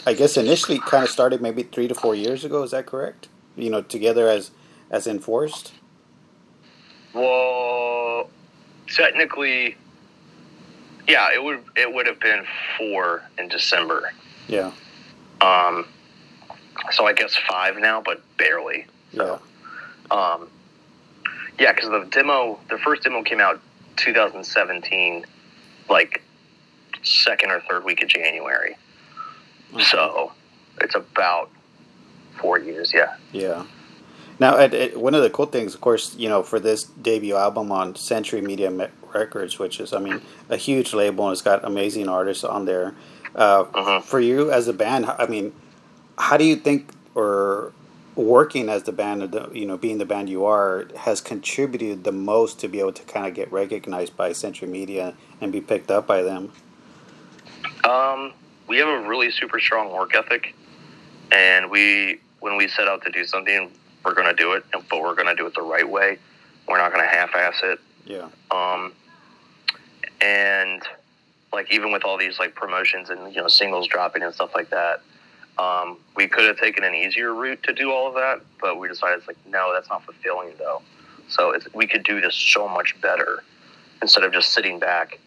I 0.07 0.12
guess 0.12 0.37
initially 0.37 0.79
kind 0.79 1.05
of 1.05 1.11
started 1.11 1.41
maybe 1.41 1.62
three 1.62 1.88
to 1.88 1.95
four 1.95 2.15
years 2.15 2.45
ago. 2.45 2.62
Is 2.65 2.73
that 2.73 2.85
correct? 2.85 3.29
You 3.57 3.71
know, 3.71 3.81
together 3.81 4.29
as 4.29 4.50
as 4.91 5.07
enforced. 5.07 5.73
Well, 7.19 8.31
technically, 8.95 9.77
yeah, 11.09 11.29
it 11.35 11.43
would 11.43 11.65
it 11.77 11.93
would 11.93 12.07
have 12.07 12.21
been 12.21 12.45
four 12.77 13.23
in 13.37 13.49
December. 13.49 14.13
Yeah. 14.47 14.71
Um, 15.41 15.87
so 16.93 17.07
I 17.07 17.13
guess 17.13 17.37
five 17.49 17.77
now, 17.79 18.01
but 18.01 18.23
barely. 18.37 18.87
Yeah. 19.13 19.39
Um, 20.13 20.49
yeah, 21.59 21.73
because 21.73 21.91
the 21.91 22.07
demo, 22.11 22.61
the 22.71 22.79
first 22.79 23.03
demo 23.03 23.25
came 23.25 23.41
out 23.41 23.61
2017, 23.97 25.27
like 25.91 26.23
second 27.03 27.51
or 27.51 27.61
third 27.69 27.85
week 27.85 28.01
of 28.03 28.09
January. 28.09 28.77
Okay. 29.75 29.83
So 29.85 30.33
it's 30.81 30.95
about 30.95 31.51
four 32.41 32.61
years. 32.61 32.95
Yeah. 32.95 33.17
Yeah. 33.33 33.65
Now, 34.40 34.68
one 34.95 35.14
of 35.14 35.23
the 35.23 35.30
cool 35.30 35.47
things, 35.47 35.75
of 35.75 35.80
course, 35.80 36.14
you 36.16 36.28
know, 36.28 36.42
for 36.42 36.61
this 36.61 36.85
debut 36.85 37.35
album 37.35 37.73
on 37.73 37.97
Century 37.97 38.40
Media 38.40 38.71
Me- 38.71 38.87
Records, 39.12 39.59
which 39.59 39.80
is, 39.80 39.92
I 39.92 39.99
mean, 39.99 40.21
a 40.49 40.57
huge 40.57 40.95
label 40.95 41.25
and 41.26 41.33
it's 41.33 41.42
got 41.42 41.64
amazing 41.64 42.09
artists 42.09 42.45
on 42.45 42.64
there. 42.64 42.95
Uh, 43.35 43.64
Mhm. 43.64 44.02
For 44.04 44.21
you 44.21 44.50
as 44.50 44.68
a 44.68 44.73
band, 44.73 45.07
I 45.18 45.26
mean, 45.26 45.52
how 46.18 46.37
do 46.37 46.45
you 46.45 46.57
think, 46.57 46.90
or 47.14 47.73
working 48.14 48.68
as 48.68 48.83
the 48.85 48.92
band, 48.92 49.23
the- 49.23 49.49
you 49.52 49.66
know, 49.66 49.76
being 49.76 49.99
the 49.99 50.04
band 50.04 50.28
you 50.28 50.45
are, 50.45 50.87
has 50.97 51.21
contributed 51.21 52.04
the 52.04 52.12
most 52.12 52.61
to 52.61 52.68
be 52.68 52.80
able 52.80 52.92
to 52.92 53.02
kind 53.04 53.26
of 53.26 53.35
get 53.35 53.50
recognized 53.52 54.16
by 54.16 54.33
Century 54.33 54.68
Media 54.68 55.14
and 55.40 55.52
be 55.52 55.61
picked 55.61 55.90
up 55.90 56.07
by 56.07 56.23
them? 56.23 56.52
Um, 57.85 58.33
we 58.66 58.78
have 58.78 58.88
a 58.88 59.00
really 59.09 59.30
super 59.30 59.59
strong 59.61 59.92
work 59.92 60.14
ethic, 60.14 60.54
and 61.33 61.71
we 61.71 62.21
when 62.40 62.57
we 62.57 62.68
set 62.68 62.87
out 62.87 63.02
to 63.02 63.11
do 63.11 63.25
something, 63.25 63.68
we're 64.09 64.15
going 64.15 64.35
to 64.35 64.43
do 64.43 64.53
it, 64.53 64.65
but 64.73 65.03
we're 65.03 65.15
going 65.15 65.27
to 65.27 65.35
do 65.35 65.47
it 65.47 65.55
the 65.55 65.62
right 65.62 65.88
way. 65.88 66.19
We're 66.67 66.79
not 66.79 66.93
going 66.93 67.05
to 67.05 67.09
half-ass 67.09 67.61
it. 67.62 67.79
Yeah. 68.07 68.29
Um, 68.50 68.95
and 70.23 70.83
like 71.53 71.71
even 71.71 71.93
with 71.93 72.05
all 72.05 72.17
these 72.17 72.38
like 72.38 72.55
promotions 72.55 73.11
and 73.11 73.35
you 73.35 73.41
know 73.41 73.49
singles 73.49 73.87
dropping 73.87 74.23
and 74.23 74.35
stuff 74.35 74.55
like 74.55 74.71
that, 74.71 75.03
um, 75.59 75.99
we 76.17 76.27
could 76.27 76.45
have 76.45 76.59
taken 76.59 76.85
an 76.85 76.95
easier 76.95 77.35
route 77.35 77.62
to 77.65 77.73
do 77.75 77.93
all 77.93 78.09
of 78.09 78.15
that, 78.15 78.41
but 78.61 78.79
we 78.79 78.88
decided 78.88 79.19
it's 79.19 79.29
like 79.29 79.37
no, 79.47 79.73
that's 79.75 79.91
not 79.91 80.03
fulfilling 80.05 80.53
though. 80.59 80.81
So 81.29 81.50
it's, 81.50 81.73
we 81.75 81.87
could 81.87 82.05
do 82.05 82.21
this 82.21 82.35
so 82.35 82.67
much 82.67 82.99
better 83.03 83.43
instead 84.00 84.25
of 84.25 84.33
just 84.33 84.53
sitting 84.53 84.79
back 84.79 85.19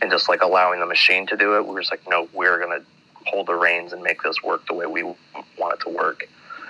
and 0.00 0.10
just 0.10 0.28
like 0.28 0.42
allowing 0.42 0.78
the 0.78 0.86
machine 0.86 1.26
to 1.26 1.36
do 1.36 1.56
it. 1.56 1.66
We 1.66 1.74
were 1.74 1.80
just 1.80 1.92
like, 1.92 2.08
no, 2.08 2.28
we're 2.32 2.60
gonna 2.60 2.82
hold 3.26 3.48
the 3.48 3.54
reins 3.54 3.92
and 3.92 4.00
make 4.02 4.22
this 4.22 4.42
work 4.42 4.64
the 4.68 4.74
way 4.74 4.86
we 4.86 5.02
want 5.02 5.74
it 5.74 5.80
to 5.80 5.90
work. 5.90 6.28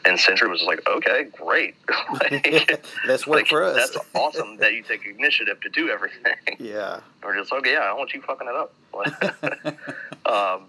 And 0.09 0.19
Century 0.19 0.49
was 0.49 0.63
like, 0.63 0.81
okay, 0.89 1.25
great. 1.25 1.75
like, 2.21 2.83
Let's 3.07 3.27
work 3.27 3.37
like, 3.41 3.47
for 3.49 3.63
us. 3.63 3.77
That's 3.77 4.07
awesome 4.15 4.57
that 4.57 4.73
you 4.73 4.83
take 4.83 5.05
initiative 5.05 5.61
to 5.61 5.69
do 5.69 5.91
everything. 5.91 6.35
yeah. 6.59 7.01
We're 7.23 7.37
just 7.39 7.53
okay. 7.53 7.73
Yeah, 7.73 7.81
I 7.81 7.87
don't 7.89 7.99
want 7.99 8.15
you 8.15 8.23
fucking 8.23 8.49
it 8.49 8.55
up. 8.55 8.73
um, 10.27 10.65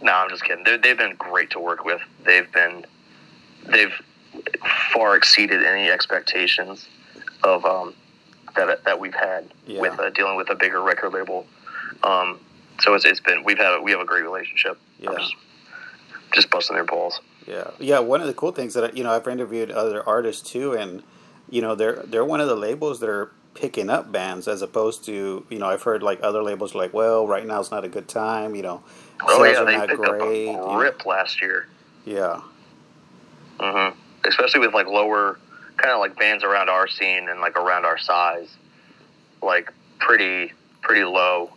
no, 0.00 0.12
I'm 0.12 0.30
just 0.30 0.44
kidding. 0.44 0.62
They're, 0.64 0.78
they've 0.78 0.96
been 0.96 1.16
great 1.16 1.50
to 1.50 1.58
work 1.58 1.84
with. 1.84 2.00
They've 2.24 2.50
been 2.52 2.86
they've 3.66 3.92
far 4.92 5.16
exceeded 5.16 5.64
any 5.64 5.90
expectations 5.90 6.86
of 7.42 7.64
um, 7.64 7.92
that 8.54 8.84
that 8.84 9.00
we've 9.00 9.14
had 9.14 9.48
Yeah. 9.66 9.80
with 9.80 9.98
uh, 9.98 10.10
dealing 10.10 10.36
with 10.36 10.48
a 10.50 10.54
bigger 10.54 10.80
record 10.80 11.12
label. 11.12 11.44
Um, 12.04 12.38
so 12.80 12.94
it's, 12.94 13.04
it's 13.04 13.20
been 13.20 13.42
we've 13.42 13.58
had 13.58 13.74
a, 13.74 13.82
we 13.82 13.90
have 13.90 14.00
a 14.00 14.04
great 14.04 14.22
relationship. 14.22 14.78
I'm 15.00 15.12
Yeah. 15.12 15.18
just, 15.18 15.34
just 16.34 16.50
busting 16.50 16.76
their 16.76 16.84
balls. 16.84 17.20
Yeah, 17.46 17.70
yeah. 17.78 17.98
One 18.00 18.20
of 18.20 18.26
the 18.26 18.34
cool 18.34 18.52
things 18.52 18.74
that 18.74 18.96
you 18.96 19.04
know, 19.04 19.12
I've 19.12 19.26
interviewed 19.28 19.70
other 19.70 20.06
artists 20.06 20.48
too, 20.50 20.72
and 20.74 21.02
you 21.48 21.62
know, 21.62 21.74
they're 21.74 22.02
they're 22.04 22.24
one 22.24 22.40
of 22.40 22.48
the 22.48 22.56
labels 22.56 23.00
that 23.00 23.08
are 23.08 23.30
picking 23.54 23.88
up 23.88 24.12
bands 24.12 24.46
as 24.48 24.60
opposed 24.62 25.04
to 25.06 25.46
you 25.48 25.58
know, 25.58 25.66
I've 25.66 25.82
heard 25.82 26.02
like 26.02 26.20
other 26.22 26.42
labels 26.42 26.74
like, 26.74 26.92
well, 26.92 27.26
right 27.26 27.46
now 27.46 27.60
is 27.60 27.70
not 27.70 27.84
a 27.84 27.88
good 27.88 28.08
time. 28.08 28.54
You 28.54 28.62
know, 28.62 28.82
Oh 29.26 29.44
yeah, 29.44 29.64
they 29.64 29.78
picked 29.86 30.02
great. 30.02 30.20
up 30.20 30.28
you 30.32 30.48
a 30.50 30.56
know. 30.56 30.78
rip 30.78 31.06
last 31.06 31.40
year. 31.40 31.66
Yeah, 32.04 32.40
hmm 33.60 33.90
Especially 34.24 34.60
with 34.60 34.74
like 34.74 34.86
lower, 34.86 35.38
kind 35.76 35.92
of 35.92 36.00
like 36.00 36.16
bands 36.18 36.42
around 36.42 36.68
our 36.68 36.88
scene 36.88 37.28
and 37.28 37.40
like 37.40 37.56
around 37.56 37.84
our 37.84 37.98
size, 37.98 38.48
like 39.42 39.72
pretty 40.00 40.52
pretty 40.82 41.04
low 41.04 41.50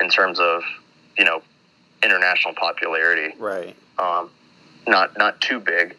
in 0.00 0.08
terms 0.08 0.38
of 0.38 0.62
you 1.16 1.24
know 1.24 1.42
international 2.02 2.54
popularity. 2.54 3.34
right. 3.38 3.74
Um, 3.98 4.30
not 4.88 5.16
not 5.18 5.40
too 5.40 5.60
big, 5.60 5.96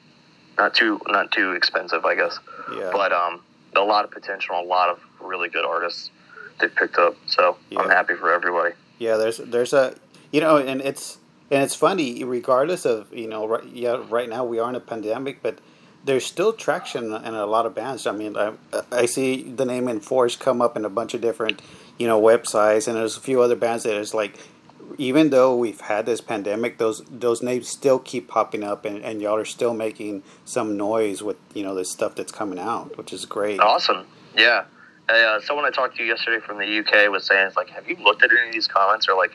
not 0.58 0.74
too 0.74 1.00
not 1.08 1.32
too 1.32 1.54
expensive, 1.54 2.06
I 2.06 2.16
guess. 2.16 2.40
Yeah, 2.76 2.90
But 2.92 3.12
um, 3.14 3.42
a 3.76 3.82
lot 3.82 4.06
of 4.06 4.12
potential, 4.12 4.60
a 4.60 4.64
lot 4.64 4.90
of 4.90 5.00
really 5.22 5.50
good 5.50 5.66
artists 5.66 6.10
they 6.60 6.68
picked 6.68 6.98
up. 6.98 7.16
So 7.28 7.58
I'm 7.78 7.90
happy 7.90 8.16
for 8.16 8.34
everybody. 8.34 8.76
yeah. 8.98 9.18
There's 9.18 9.38
there's 9.38 9.74
a 9.74 9.96
you 10.32 10.42
know, 10.42 10.58
and 10.58 10.82
it's 10.82 11.18
and 11.50 11.64
it's 11.64 11.76
funny 11.76 12.24
regardless 12.24 12.86
of 12.86 13.14
you 13.14 13.28
know, 13.28 13.48
right, 13.48 13.66
yeah, 13.66 14.04
right 14.10 14.30
now 14.30 14.44
we 14.44 14.60
are 14.60 14.70
in 14.70 14.76
a 14.76 14.80
pandemic, 14.80 15.42
but 15.42 15.60
there's 16.06 16.26
still 16.26 16.54
traction 16.54 17.14
in 17.14 17.34
a 17.34 17.46
lot 17.46 17.66
of 17.66 17.76
bands. 17.76 18.08
I 18.08 18.12
mean, 18.14 18.38
I, 18.38 18.54
I 18.92 19.06
see 19.06 19.44
the 19.44 19.66
name 19.66 19.88
Enforced 19.90 20.40
come 20.40 20.62
up 20.62 20.78
in 20.78 20.86
a 20.86 20.90
bunch 20.90 21.14
of 21.14 21.20
different, 21.22 21.62
you 21.98 22.08
know, 22.08 22.22
websites, 22.22 22.88
and 22.88 22.96
there's 22.96 23.18
a 23.18 23.20
few 23.20 23.42
other 23.42 23.58
bands 23.58 23.84
that 23.84 23.98
is 23.98 24.14
like, 24.14 24.40
even 24.98 25.30
though 25.30 25.56
we've 25.56 25.82
had 25.82 26.06
this 26.06 26.22
pandemic, 26.22 26.78
those 26.78 27.02
those 27.10 27.42
names 27.42 27.68
still 27.68 28.00
keep 28.00 28.28
popping 28.28 28.64
up, 28.64 28.86
and, 28.86 29.04
and 29.04 29.22
y'all 29.22 29.36
are 29.36 29.46
still 29.46 29.74
making 29.74 30.24
some 30.46 30.76
noise 30.78 31.22
with 31.22 31.38
you 31.54 31.64
know 31.64 31.76
the 31.76 31.86
stuff 31.86 32.16
that's 32.16 32.32
coming 32.32 32.60
out, 32.60 32.98
which 32.98 33.14
is 33.14 33.26
great. 33.26 33.60
Awesome. 33.60 34.06
Yeah. 34.36 34.66
Uh, 35.08 35.40
someone 35.42 35.66
I 35.66 35.72
talked 35.72 35.98
to 35.98 36.04
yesterday 36.04 36.40
from 36.46 36.60
the 36.60 36.66
UK 36.80 37.10
was 37.10 37.26
saying, 37.26 37.48
"It's 37.48 37.56
like, 37.58 37.70
have 37.72 37.88
you 37.90 37.96
looked 38.04 38.24
at 38.24 38.32
any 38.32 38.48
of 38.50 38.54
these 38.54 38.68
comments 38.68 39.08
or 39.08 39.16
like 39.18 39.32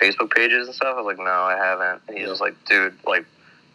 Facebook 0.00 0.30
pages 0.34 0.66
and 0.66 0.74
stuff?" 0.74 0.94
I 0.96 1.00
was 1.02 1.06
like, 1.06 1.18
"No, 1.18 1.30
I 1.30 1.56
haven't." 1.56 2.02
And 2.08 2.16
he 2.16 2.22
Yeah. 2.24 2.30
was 2.30 2.40
like, 2.40 2.54
"Dude, 2.64 2.94
like, 3.06 3.26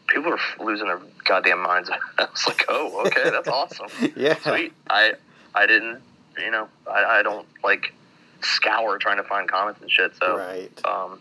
people 0.07 0.33
are 0.33 0.39
losing 0.65 0.87
their 0.87 0.99
goddamn 1.25 1.61
minds." 1.61 1.89
I 2.17 2.23
was 2.25 2.47
like, 2.47 2.65
"Oh, 2.69 3.05
okay, 3.05 3.29
that's 3.29 3.47
awesome, 3.47 3.87
yeah, 4.15 4.35
sweet." 4.39 4.73
I 4.89 5.13
I 5.53 5.67
didn't, 5.67 6.01
you 6.43 6.49
know, 6.49 6.67
I, 6.91 7.19
I 7.19 7.21
don't 7.23 7.45
like 7.63 7.93
scour 8.43 8.97
trying 8.97 9.17
to 9.17 9.23
find 9.23 9.47
comments 9.49 9.81
and 9.81 9.89
shit. 9.91 10.13
So, 10.17 10.37
right, 10.37 10.85
um, 10.85 11.19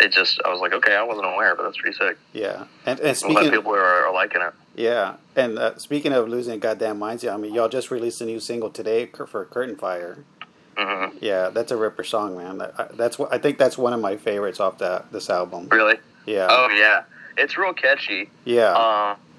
it 0.00 0.12
just 0.12 0.40
I 0.44 0.50
was 0.50 0.60
like, 0.60 0.72
okay, 0.72 0.94
I 0.94 1.02
wasn't 1.02 1.26
aware, 1.26 1.54
but 1.56 1.64
that's 1.64 1.76
pretty 1.78 1.96
sick. 1.96 2.16
yeah, 2.32 2.64
and 2.86 2.98
and 3.00 3.18
I'm 3.24 3.32
glad 3.32 3.52
people 3.52 3.74
are, 3.74 4.06
are 4.06 4.12
liking 4.14 4.42
it. 4.42 4.52
yeah, 4.76 5.14
and 5.36 5.58
uh, 5.58 5.76
speaking 5.78 6.12
of 6.12 6.28
losing 6.28 6.58
goddamn 6.60 6.98
minds, 6.98 7.22
yeah, 7.24 7.34
I 7.34 7.36
mean, 7.36 7.54
y'all 7.54 7.68
just 7.68 7.90
released 7.90 8.20
a 8.20 8.24
new 8.24 8.40
single 8.40 8.70
today 8.70 9.06
for 9.06 9.44
Curtain 9.44 9.76
Fire. 9.76 10.18
hmm 10.76 11.16
Yeah, 11.20 11.48
that's 11.50 11.72
a 11.72 11.76
ripper 11.76 12.04
song, 12.04 12.36
man. 12.36 12.58
That, 12.58 12.74
I, 12.78 12.84
that's 12.94 13.18
what 13.18 13.32
I 13.32 13.38
think 13.38 13.58
that's 13.58 13.76
one 13.76 13.92
of 13.92 14.00
my 14.00 14.16
favorites 14.16 14.60
off 14.60 14.78
that 14.78 15.10
this 15.12 15.28
album. 15.30 15.68
Really? 15.70 15.96
Yeah, 16.26 16.46
Oh 16.50 16.68
yeah, 16.70 17.02
it's 17.36 17.56
real 17.58 17.72
catchy. 17.72 18.30
yeah, 18.44 18.72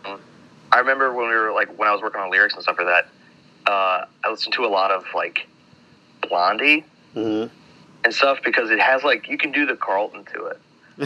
Um, 0.06 0.20
I 0.72 0.80
remember 0.80 1.14
when 1.14 1.30
we 1.30 1.36
were 1.36 1.52
like 1.54 1.78
when 1.80 1.88
I 1.88 1.94
was 1.94 2.02
working 2.02 2.20
on 2.22 2.30
lyrics 2.32 2.54
and 2.56 2.64
stuff 2.64 2.76
for 2.76 2.86
that. 2.86 3.08
Uh, 3.66 4.06
I 4.24 4.30
listened 4.32 4.54
to 4.56 4.66
a 4.66 4.68
lot 4.68 4.90
of 4.92 5.06
like 5.16 5.48
Blondie 6.28 6.84
hmm 7.14 7.46
and 8.06 8.14
stuff 8.14 8.40
because 8.46 8.72
it 8.72 8.80
has 8.80 9.04
like 9.04 9.28
you 9.28 9.38
can 9.38 9.52
do 9.52 9.66
the 9.66 9.76
Carlton 9.76 10.24
to 10.34 10.46
it. 10.46 10.60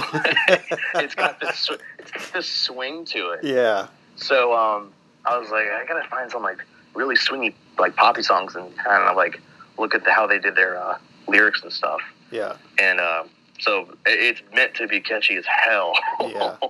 it's 0.96 1.16
got 1.16 1.40
this 1.40 1.70
it's 2.00 2.12
got 2.12 2.34
this 2.34 2.48
swing 2.48 3.04
to 3.06 3.30
it. 3.32 3.44
yeah, 3.44 3.88
So 4.16 4.54
um, 4.56 4.92
I 5.26 5.38
was 5.38 5.50
like, 5.50 5.66
I 5.68 5.86
gotta 5.88 6.08
find 6.10 6.30
some 6.32 6.44
like 6.44 6.64
really 6.94 7.16
swingy 7.16 7.54
like 7.80 7.96
poppy 7.96 8.22
songs 8.22 8.56
and 8.56 8.76
kind 8.78 9.08
of 9.10 9.16
like 9.16 9.42
look 9.80 9.96
at 9.96 10.04
the, 10.04 10.12
how 10.12 10.28
they 10.28 10.38
did 10.40 10.56
their 10.56 10.78
uh, 10.78 10.98
lyrics 11.28 11.64
and 11.64 11.74
stuff. 11.74 12.02
yeah. 12.32 12.58
And 12.80 13.00
uh, 13.00 13.24
so 13.60 13.96
it's 14.06 14.42
meant 14.54 14.76
to 14.76 14.88
be 14.88 15.00
catchy 15.00 15.36
as 15.36 15.46
hell. 15.48 15.94
Yeah. 16.22 16.58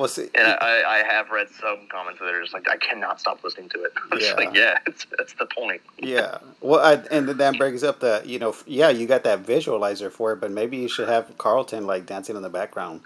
Well, 0.00 0.08
see, 0.08 0.28
And 0.34 0.46
I, 0.48 0.82
I 0.86 1.12
have 1.12 1.28
read 1.30 1.48
some 1.50 1.86
comments 1.92 2.20
that 2.20 2.28
are 2.32 2.40
just 2.40 2.54
like, 2.54 2.66
I 2.70 2.78
cannot 2.78 3.20
stop 3.20 3.44
listening 3.44 3.68
to 3.68 3.84
it. 3.84 3.92
It's 4.12 4.28
Yeah. 4.28 4.34
like, 4.34 4.54
yeah, 4.54 4.78
it's, 4.86 5.06
that's 5.18 5.34
the 5.34 5.44
point. 5.44 5.82
yeah. 5.98 6.38
Well, 6.62 6.80
I, 6.80 6.94
and 7.10 7.28
then 7.28 7.36
that 7.36 7.58
brings 7.58 7.84
up 7.84 8.00
the 8.00 8.22
you 8.24 8.38
know, 8.38 8.56
yeah, 8.66 8.88
you 8.88 9.06
got 9.06 9.24
that 9.24 9.44
visualizer 9.44 10.10
for 10.10 10.32
it, 10.32 10.40
but 10.40 10.50
maybe 10.52 10.78
you 10.78 10.88
should 10.88 11.10
have 11.10 11.36
Carlton 11.36 11.86
like 11.86 12.06
dancing 12.06 12.34
in 12.34 12.40
the 12.40 12.48
background. 12.48 13.02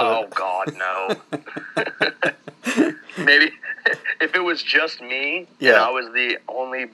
Oh 0.00 0.26
God, 0.34 0.74
no. 0.74 1.14
Maybe 3.18 3.52
if 4.20 4.34
it 4.34 4.40
was 4.42 4.64
just 4.64 5.00
me 5.00 5.38
and 5.38 5.46
Yeah. 5.60 5.86
I 5.86 5.90
was 5.90 6.12
the 6.12 6.38
only 6.48 6.86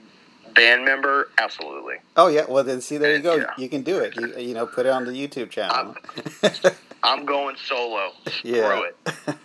band 0.54 0.84
member, 0.84 1.28
absolutely. 1.38 1.96
Oh 2.16 2.28
yeah. 2.28 2.44
Well, 2.48 2.64
then 2.64 2.80
see, 2.80 2.96
there 2.96 3.16
you 3.16 3.22
go. 3.22 3.36
Yeah. 3.36 3.52
You 3.56 3.68
can 3.68 3.82
do 3.82 3.98
it. 3.98 4.16
You, 4.16 4.36
you 4.38 4.54
know, 4.54 4.66
put 4.66 4.86
it 4.86 4.90
on 4.90 5.04
the 5.04 5.12
YouTube 5.12 5.50
channel. 5.50 5.94
I'm 7.02 7.24
going 7.24 7.56
solo. 7.56 8.12
Yeah. 8.44 8.68
Screw 8.68 8.90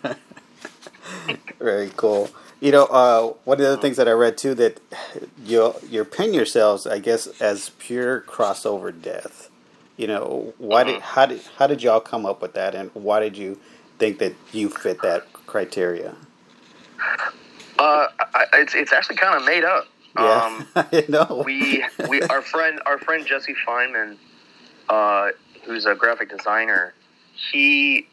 it. 0.04 0.16
Very 1.58 1.90
cool. 1.96 2.30
You 2.60 2.72
know, 2.72 2.84
uh, 2.86 3.32
one 3.44 3.58
of 3.58 3.62
the 3.62 3.72
other 3.72 3.80
things 3.80 3.96
that 3.98 4.08
I 4.08 4.12
read 4.12 4.36
too 4.36 4.54
that 4.54 4.80
you 5.44 5.74
you 5.88 6.04
pin 6.04 6.34
yourselves, 6.34 6.86
I 6.86 6.98
guess, 6.98 7.26
as 7.40 7.70
pure 7.78 8.22
crossover 8.22 8.90
death. 9.00 9.48
You 9.96 10.06
know, 10.06 10.54
why 10.58 10.84
did 10.84 11.00
how 11.00 11.26
did 11.26 11.40
how 11.56 11.66
did 11.66 11.82
y'all 11.82 12.00
come 12.00 12.26
up 12.26 12.42
with 12.42 12.54
that, 12.54 12.74
and 12.74 12.90
why 12.94 13.20
did 13.20 13.36
you 13.36 13.58
think 13.98 14.18
that 14.18 14.34
you 14.52 14.68
fit 14.68 15.02
that 15.02 15.32
criteria? 15.46 16.14
Uh, 17.78 18.06
I, 18.18 18.46
it's 18.54 18.74
it's 18.74 18.92
actually 18.92 19.16
kind 19.16 19.36
of 19.36 19.44
made 19.44 19.64
up. 19.64 19.86
Yeah, 20.18 20.44
Um, 20.44 20.66
I 20.76 21.04
know. 21.08 21.42
we 21.44 21.84
we 22.08 22.22
our 22.22 22.42
friend 22.42 22.80
our 22.86 22.98
friend 22.98 23.26
Jesse 23.26 23.54
Feynman, 23.66 24.16
uh, 24.88 25.30
who's 25.64 25.86
a 25.86 25.94
graphic 25.94 26.30
designer, 26.30 26.94
he 27.52 28.06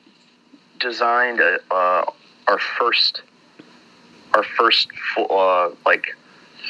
designed 0.79 1.39
a, 1.39 1.59
uh, 1.71 2.05
our 2.47 2.59
first 2.59 3.21
our 4.33 4.43
first 4.43 4.89
full, 5.13 5.27
uh, 5.31 5.69
like 5.85 6.15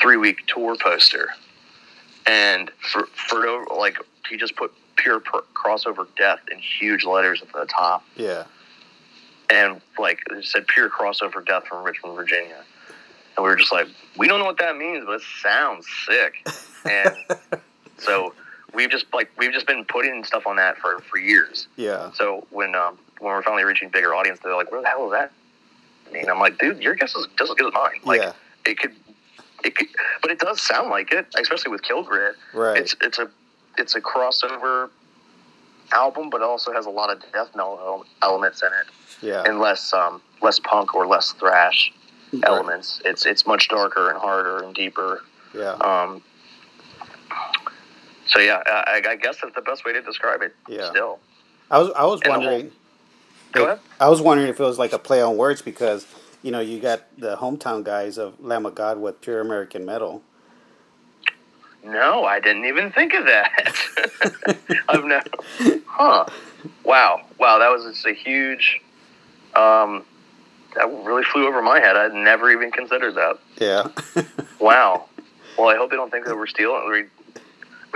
three 0.01 0.17
week 0.17 0.45
tour 0.47 0.75
poster, 0.79 1.29
and 2.27 2.71
for 2.79 3.05
for 3.07 3.65
like 3.77 3.97
he 4.29 4.37
just 4.37 4.55
put 4.55 4.71
pure 4.95 5.19
per- 5.19 5.43
crossover 5.53 6.07
death 6.17 6.39
in 6.51 6.59
huge 6.59 7.03
letters 7.03 7.41
at 7.41 7.51
the 7.51 7.65
top, 7.65 8.03
yeah, 8.15 8.43
and 9.49 9.81
like 9.99 10.19
it 10.31 10.45
said 10.45 10.67
pure 10.67 10.89
crossover 10.89 11.45
death 11.45 11.65
from 11.67 11.83
Richmond, 11.83 12.15
Virginia. 12.15 12.63
And 13.35 13.43
we 13.43 13.49
were 13.49 13.55
just 13.55 13.71
like, 13.71 13.87
we 14.17 14.27
don't 14.27 14.39
know 14.39 14.45
what 14.45 14.57
that 14.59 14.77
means, 14.77 15.05
but 15.05 15.13
it 15.13 15.21
sounds 15.41 15.85
sick. 16.07 16.47
And 16.89 17.15
so 17.97 18.33
we've 18.73 18.89
just 18.89 19.05
like 19.13 19.29
we've 19.37 19.51
just 19.51 19.67
been 19.67 19.85
putting 19.85 20.23
stuff 20.23 20.45
on 20.47 20.55
that 20.57 20.77
for, 20.77 20.99
for 20.99 21.17
years. 21.17 21.67
yeah, 21.75 22.11
So 22.13 22.45
when 22.51 22.75
um, 22.75 22.97
when 23.19 23.33
we're 23.33 23.43
finally 23.43 23.63
reaching 23.63 23.89
bigger 23.89 24.13
audience, 24.13 24.39
they're 24.43 24.55
like, 24.55 24.71
"Where 24.71 24.81
the 24.81 24.87
hell 24.87 25.05
is 25.05 25.11
that?" 25.11 25.31
I 26.07 26.11
mean, 26.13 26.29
I'm 26.29 26.39
like, 26.39 26.57
"Dude, 26.59 26.81
your 26.81 26.95
guess 26.95 27.15
is 27.15 27.27
just 27.37 27.51
as 27.51 27.55
good 27.55 27.67
as 27.67 27.73
mine." 27.73 27.99
Like, 28.03 28.21
yeah, 28.21 28.33
it 28.65 28.77
could, 28.79 28.93
it 29.63 29.75
could, 29.75 29.87
but 30.21 30.31
it 30.31 30.39
does 30.39 30.61
sound 30.61 30.89
like 30.89 31.11
it, 31.11 31.25
especially 31.37 31.71
with 31.71 31.81
Kill 31.81 32.03
Grid. 32.03 32.35
right. 32.53 32.77
It's 32.77 32.95
it's 33.01 33.19
a 33.19 33.29
it's 33.77 33.95
a 33.95 34.01
crossover 34.01 34.89
album, 35.91 36.29
but 36.29 36.41
it 36.41 36.43
also 36.43 36.71
has 36.71 36.85
a 36.85 36.89
lot 36.89 37.09
of 37.09 37.21
death 37.33 37.49
metal 37.55 38.05
elements 38.21 38.61
in 38.61 38.67
it 38.67 38.87
yeah, 39.21 39.43
and 39.45 39.59
less 39.59 39.93
um, 39.93 40.21
less 40.41 40.59
punk 40.59 40.95
or 40.95 41.07
less 41.07 41.31
thrash 41.33 41.91
Right. 42.41 42.49
elements. 42.49 43.01
It's 43.05 43.25
it's 43.25 43.45
much 43.45 43.67
darker 43.69 44.09
and 44.09 44.17
harder 44.19 44.63
and 44.63 44.73
deeper. 44.75 45.21
yeah, 45.53 45.71
Um, 45.73 46.21
so 48.27 48.39
yeah, 48.39 48.61
I, 48.65 49.01
I 49.07 49.15
guess 49.15 49.37
that's 49.41 49.55
the 49.55 49.61
best 49.61 49.85
way 49.85 49.93
to 49.93 50.01
describe 50.01 50.41
it. 50.41 50.55
Yeah. 50.67 50.89
Still, 50.89 51.19
I 51.71 51.79
was 51.79 51.91
I 51.95 52.03
was 52.05 52.21
and 52.21 52.29
wondering. 52.31 52.71
Go 53.51 53.61
if- 53.63 53.67
ahead. 53.67 53.79
I 53.99 54.09
was 54.09 54.21
wondering 54.21 54.49
if 54.49 54.59
it 54.59 54.63
was 54.63 54.77
like 54.79 54.91
a 54.93 54.99
play 54.99 55.21
on 55.21 55.37
words 55.37 55.61
because 55.61 56.05
you 56.43 56.51
know 56.51 56.59
you 56.59 56.79
got 56.79 57.01
the 57.17 57.37
hometown 57.37 57.83
guys 57.83 58.17
of 58.17 58.39
Lamb 58.43 58.65
of 58.65 58.75
God 58.75 58.99
with 58.99 59.21
pure 59.21 59.39
American 59.39 59.85
metal. 59.85 60.21
no, 61.83 62.25
I 62.25 62.39
didn't 62.39 62.65
even 62.65 62.91
think 62.91 63.13
of 63.13 63.25
that. 63.25 64.57
I've 64.89 65.05
never. 65.05 65.25
Huh. 65.85 66.25
Wow. 66.83 67.25
Wow. 67.39 67.59
That 67.59 67.69
was 67.71 67.83
just 67.85 68.05
a 68.05 68.13
huge. 68.13 68.81
Um, 69.55 70.03
that 70.75 70.87
really 71.03 71.23
flew 71.23 71.47
over 71.47 71.61
my 71.61 71.79
head. 71.79 71.95
I'd 71.95 72.13
never 72.13 72.51
even 72.51 72.71
considered 72.71 73.15
that. 73.15 73.37
Yeah, 73.59 73.87
Wow. 74.59 75.05
Well, 75.57 75.69
I 75.69 75.75
hope 75.77 75.89
they 75.89 75.95
don't 75.95 76.11
think 76.11 76.25
that 76.25 76.35
we're 76.35 76.47
stealing. 76.47 77.07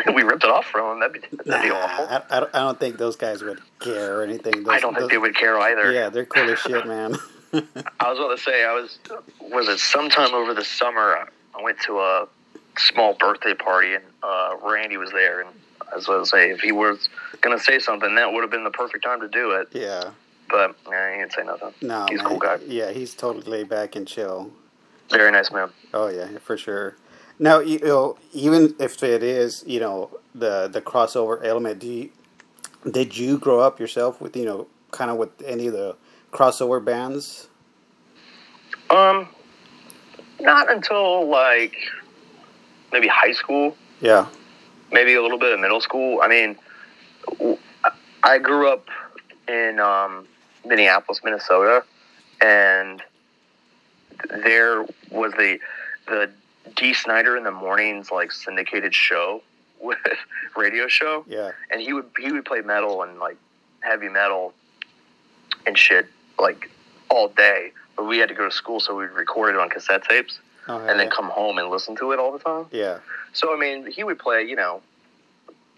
We, 0.06 0.14
we 0.14 0.24
ripped 0.24 0.44
it 0.46 0.50
off 0.50 0.66
from 0.66 1.00
them. 1.00 1.12
That'd 1.12 1.22
be, 1.22 1.38
that'd 1.46 1.64
be 1.64 1.70
Nah, 1.70 1.76
awful. 1.76 2.06
I, 2.10 2.48
I, 2.58 2.60
don't, 2.60 2.80
think 2.80 2.98
those 2.98 3.16
guys 3.18 3.44
would 3.44 3.60
care 3.80 4.18
or 4.20 4.24
anything. 4.24 4.64
Those, 4.64 4.74
I 4.74 4.80
don't 4.80 4.94
think 4.94 5.02
those- 5.04 5.10
they 5.10 5.18
would 5.18 5.36
care 5.36 5.60
either. 5.60 5.92
Yeah, 5.92 6.10
they're 6.10 6.26
cool 6.26 6.50
as 6.50 6.60
shit, 6.60 6.88
man. 6.88 7.16
I 7.54 8.10
was 8.10 8.18
about 8.20 8.30
to 8.30 8.38
say, 8.38 8.64
I 8.64 8.74
was, 8.74 9.00
was 9.42 9.68
it 9.68 9.80
sometime 9.80 10.34
over 10.34 10.54
the 10.54 10.64
summer? 10.64 11.28
I 11.58 11.62
went 11.62 11.80
to 11.82 12.00
a 12.00 12.28
small 12.78 13.14
birthday 13.16 13.54
party 13.56 13.96
and 13.96 14.04
uh, 14.24 14.56
Randy 14.64 14.96
was 14.98 15.12
there. 15.12 15.42
And 15.42 15.50
I 15.92 15.96
was 15.96 16.06
going 16.06 16.24
to 16.24 16.30
say, 16.30 16.52
if 16.52 16.62
he 16.62 16.72
was 16.72 17.10
going 17.42 17.58
to 17.58 17.62
say 17.64 17.80
something, 17.80 18.16
that 18.16 18.32
would 18.32 18.42
have 18.42 18.52
been 18.52 18.64
the 18.64 18.72
perfect 18.72 19.04
time 19.04 19.20
to 19.22 19.28
do 19.28 19.52
it. 19.52 19.68
yeah, 19.74 20.12
But 20.50 20.76
nah, 20.90 21.12
he 21.12 21.18
didn't 21.20 21.34
say 21.34 21.44
nothing. 21.44 21.74
no, 21.82 22.06
He's 22.10 22.20
a 22.22 22.24
cool 22.24 22.40
guy. 22.40 22.58
Yeah, 22.68 22.92
he's 22.92 23.14
totally 23.14 23.46
laid 23.46 23.70
back 23.70 23.96
and 23.96 24.08
chill. 24.08 24.52
Very 25.12 25.32
nice 25.32 25.52
man. 25.52 25.70
Oh 25.94 26.08
yeah, 26.08 26.38
for 26.40 26.58
sure. 26.58 26.96
Now, 27.40 27.60
you 27.60 27.80
know, 27.80 28.18
even 28.34 28.76
if 28.80 29.02
it 29.02 29.24
is, 29.24 29.64
you 29.66 29.80
know, 29.80 30.10
the 30.36 30.68
the 30.68 30.82
crossover 30.82 31.44
element, 31.44 31.80
do 31.80 31.88
you, 31.88 32.10
did 32.90 33.18
you 33.18 33.38
grow 33.38 33.60
up 33.60 33.80
yourself 33.80 34.20
with, 34.22 34.36
you 34.36 34.46
know, 34.46 34.68
kind 34.92 35.10
of 35.10 35.18
with 35.18 35.30
any 35.46 35.68
of 35.68 35.74
the 35.74 35.96
crossover 36.32 36.84
bands? 36.84 37.48
Um, 38.90 39.30
not 40.40 40.72
until 40.72 41.28
like 41.30 41.76
maybe 42.92 43.08
high 43.08 43.32
school. 43.34 43.76
Yeah, 44.02 44.28
maybe 44.92 45.14
a 45.16 45.22
little 45.22 45.40
bit 45.40 45.54
of 45.54 45.60
middle 45.60 45.82
school. 45.82 46.22
I 46.22 46.28
mean, 46.28 46.58
I 48.24 48.38
grew 48.38 48.70
up 48.70 48.88
in 49.48 49.80
um, 49.80 50.28
Minneapolis, 50.66 51.22
Minnesota, 51.24 51.84
and 52.42 53.02
there 54.30 54.84
was 55.12 55.32
the 55.34 55.60
the 56.08 56.30
Dee 56.76 56.94
Snider 56.94 57.38
in 57.38 57.44
the 57.44 57.52
mornings 57.52 58.12
like 58.12 58.32
syndicated 58.32 58.94
show 58.94 59.42
with 59.82 59.98
radio 60.56 60.88
show, 60.88 61.26
yeah, 61.28 61.52
and 61.72 61.82
he 61.82 61.94
would 61.94 62.10
he 62.20 62.32
would 62.32 62.46
play 62.46 62.62
metal 62.62 63.04
and 63.04 63.20
like 63.20 63.38
heavy 63.82 64.10
metal 64.10 64.54
and 65.66 65.78
shit 65.78 66.08
like 66.38 66.70
all 67.10 67.30
day. 67.30 67.72
But 67.96 68.06
we 68.06 68.18
had 68.18 68.30
to 68.30 68.36
go 68.36 68.46
to 68.46 68.56
school, 68.56 68.80
so 68.80 68.96
we'd 68.96 69.12
record 69.12 69.56
it 69.56 69.60
on 69.60 69.70
cassette 69.70 70.04
tapes 70.04 70.40
oh, 70.70 70.80
and 70.80 71.00
then 71.00 71.08
yeah. 71.08 71.16
come 71.16 71.30
home 71.30 71.58
and 71.58 71.70
listen 71.70 71.96
to 71.98 72.12
it 72.12 72.20
all 72.20 72.32
the 72.32 72.40
time. 72.40 72.66
yeah, 72.72 73.00
So 73.34 73.54
I 73.54 73.60
mean, 73.60 73.92
he 73.92 74.04
would 74.04 74.20
play, 74.20 74.44
you 74.44 74.56
know, 74.56 74.82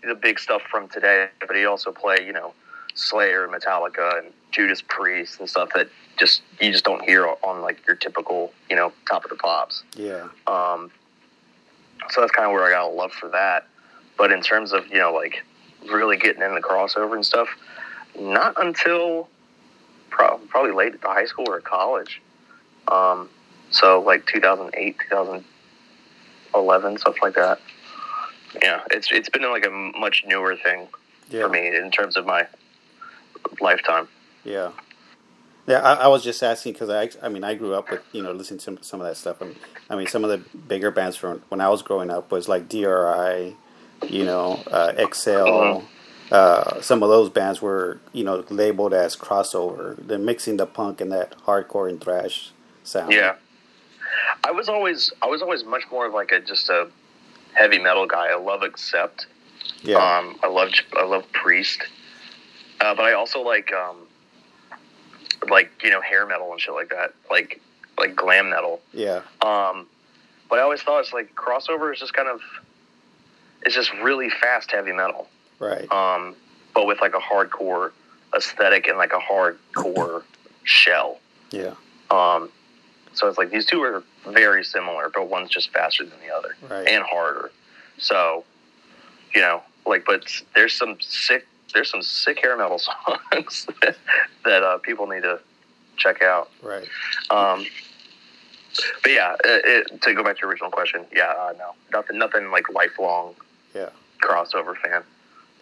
the 0.04 0.14
big 0.14 0.40
stuff 0.40 0.62
from 0.70 0.88
today, 0.88 1.30
but 1.40 1.56
he 1.56 1.66
also 1.66 1.92
play, 1.92 2.18
you 2.26 2.34
know, 2.34 2.54
Slayer 2.96 3.44
and 3.46 3.54
Metallica 3.54 4.20
and 4.20 4.28
Judas 4.52 4.82
Priest 4.82 5.40
and 5.40 5.50
stuff 5.50 5.70
that 5.76 5.90
just 6.18 6.42
you 6.60 6.72
just 6.72 6.84
don't 6.84 7.04
hear 7.04 7.28
on 7.44 7.62
like 7.62 7.86
your 7.88 7.96
typical, 7.96 8.54
you 8.70 8.76
know, 8.76 8.92
top 9.10 9.24
of 9.24 9.30
the 9.30 9.38
pops. 9.38 9.84
yeah, 9.96 10.28
Um, 10.48 10.92
so 12.10 12.22
that's 12.22 12.32
kind 12.32 12.48
of 12.48 12.54
where 12.54 12.66
I 12.66 12.72
got 12.72 12.90
a 12.90 12.94
love 12.94 13.12
for 13.12 13.30
that. 13.30 13.68
But 14.18 14.32
in 14.32 14.42
terms 14.42 14.72
of 14.74 14.88
you 14.88 15.00
know, 15.00 15.14
like 15.14 15.44
really 15.90 16.18
getting 16.18 16.42
in 16.42 16.54
the 16.54 16.62
crossover 16.62 17.16
and 17.16 17.26
stuff, 17.26 17.50
not 18.20 18.54
until 18.62 19.30
pro- 20.10 20.38
probably 20.50 20.72
late 20.72 20.94
at 20.94 21.02
the 21.02 21.08
high 21.08 21.26
school 21.26 21.50
or 21.50 21.60
college. 21.62 22.22
Um, 22.88 23.30
so 23.72 24.02
like 24.02 24.26
2008, 24.28 24.98
2011, 25.10 26.98
stuff 26.98 27.16
like 27.22 27.36
that. 27.36 27.60
Yeah, 28.62 28.82
it's 28.92 29.12
it's 29.12 29.30
been 29.30 29.50
like 29.50 29.66
a 29.66 29.70
much 29.70 30.24
newer 30.28 30.58
thing 30.58 30.88
yeah. 31.30 31.44
for 31.44 31.50
me 31.50 31.74
in 31.76 31.90
terms 31.90 32.18
of 32.18 32.26
my 32.26 32.46
lifetime. 33.60 34.08
Yeah. 34.44 34.72
Yeah, 35.68 35.80
I, 35.82 35.94
I 35.94 36.08
was 36.08 36.24
just 36.24 36.42
asking 36.42 36.74
because 36.74 36.90
I, 36.90 37.10
I 37.26 37.30
mean, 37.30 37.44
I 37.44 37.54
grew 37.54 37.76
up 37.76 37.92
with 37.92 38.02
you 38.14 38.24
know 38.24 38.32
listening 38.32 38.58
to 38.60 38.64
some, 38.64 38.80
some 38.82 39.00
of 39.00 39.06
that 39.08 39.16
stuff, 39.16 39.42
and 39.42 39.56
I 39.92 39.96
mean, 39.96 40.08
some 40.08 40.24
of 40.24 40.30
the 40.32 40.38
bigger 40.58 40.90
bands 40.90 41.16
from 41.16 41.44
when 41.50 41.62
I 41.62 41.70
was 41.70 41.84
growing 41.84 42.10
up 42.10 42.32
was 42.32 42.50
like 42.50 42.68
DRI, 42.68 43.56
you 44.08 44.26
know, 44.26 44.60
uh, 44.72 44.94
Excel. 44.98 45.48
Mhm. 45.48 45.84
Uh, 46.32 46.82
some 46.82 47.04
of 47.04 47.10
those 47.10 47.30
bands 47.30 47.62
were 47.62 48.00
you 48.12 48.24
know 48.24 48.44
labeled 48.50 48.94
as 48.94 49.16
crossover. 49.16 49.96
They're 49.98 50.18
mixing 50.18 50.58
the 50.58 50.66
punk 50.66 51.00
and 51.00 51.12
that 51.12 51.38
hardcore 51.46 51.88
and 51.90 52.02
thrash 52.02 52.52
sound. 52.84 53.12
Yeah, 53.14 53.36
I 54.44 54.52
was 54.52 54.68
always 54.68 55.12
I 55.22 55.28
was 55.28 55.42
always 55.44 55.64
much 55.64 55.84
more 55.92 56.08
of 56.08 56.14
like 56.14 56.32
a 56.32 56.40
just 56.40 56.70
a 56.70 56.88
heavy 57.54 57.78
metal 57.78 58.08
guy. 58.08 58.30
I 58.32 58.36
love 58.38 58.64
Accept. 58.64 59.28
yeah, 59.84 59.98
Um, 59.98 60.40
I 60.42 60.48
love 60.48 60.70
I 60.98 61.04
love 61.06 61.32
Priest, 61.34 61.84
uh, 62.82 62.94
but 62.96 63.04
I 63.06 63.14
also 63.14 63.42
like 63.42 63.72
um, 63.74 63.96
like 65.50 65.72
you 65.84 65.90
know 65.90 66.02
hair 66.02 66.26
metal 66.26 66.52
and 66.52 66.60
shit 66.60 66.74
like 66.74 66.90
that, 66.90 67.14
like 67.30 67.62
like 67.98 68.16
glam 68.16 68.50
metal. 68.50 68.82
yeah, 68.94 69.22
Um, 69.42 69.86
but 70.50 70.60
I 70.60 70.62
always 70.64 70.82
thought 70.82 71.00
it's 71.02 71.14
like 71.14 71.36
crossover 71.36 71.94
is 71.94 72.00
just 72.00 72.14
kind 72.14 72.28
of 72.28 72.42
it's 73.64 73.76
just 73.76 73.94
really 74.02 74.30
fast 74.30 74.72
heavy 74.72 74.92
metal, 74.92 75.28
right. 75.60 75.90
um, 75.92 76.36
but 76.74 76.88
with 76.88 77.00
like 77.02 77.14
a 77.14 77.20
hardcore 77.20 77.92
aesthetic 78.36 78.88
and 78.88 78.98
like 78.98 79.14
a 79.14 79.20
hardcore 79.20 80.24
shell. 80.64 81.20
Yeah, 81.52 81.74
Um, 82.10 82.50
so 83.14 83.28
it's 83.28 83.38
like 83.38 83.52
these 83.52 83.66
two 83.66 83.82
are 83.84 84.04
very 84.26 84.64
similar, 84.64 85.12
but 85.14 85.28
one's 85.28 85.50
just 85.50 85.70
faster 85.72 86.06
than 86.06 86.18
the 86.26 86.34
other 86.34 86.56
right. 86.70 86.88
and 86.88 87.04
harder. 87.04 87.52
So, 87.98 88.46
you 89.36 89.42
know, 89.42 89.62
like, 89.86 90.06
but 90.06 90.24
there's 90.56 90.74
some 90.74 90.96
sick, 91.02 91.46
there's 91.74 91.90
some 91.90 92.02
sick 92.02 92.40
hair 92.42 92.58
metal 92.58 92.80
songs 93.32 93.68
that, 93.82 93.96
that 94.46 94.64
uh, 94.64 94.78
people 94.80 95.08
need 95.08 95.24
to 95.24 95.40
check 95.98 96.22
out. 96.22 96.50
right. 96.64 96.88
Um, 97.30 97.66
but 99.04 99.12
yeah, 99.12 99.36
it, 99.44 99.90
it, 99.92 100.02
to 100.02 100.14
go 100.14 100.24
back 100.24 100.38
to 100.38 100.42
your 100.42 100.50
original 100.50 100.72
question, 100.72 101.06
yeah, 101.14 101.34
uh, 101.38 101.54
no, 101.58 101.72
nothing, 101.92 102.18
nothing 102.18 102.52
like 102.52 102.70
lifelong 102.70 103.36
Yeah. 103.76 103.90
crossover 104.22 104.76
fan. 104.78 105.04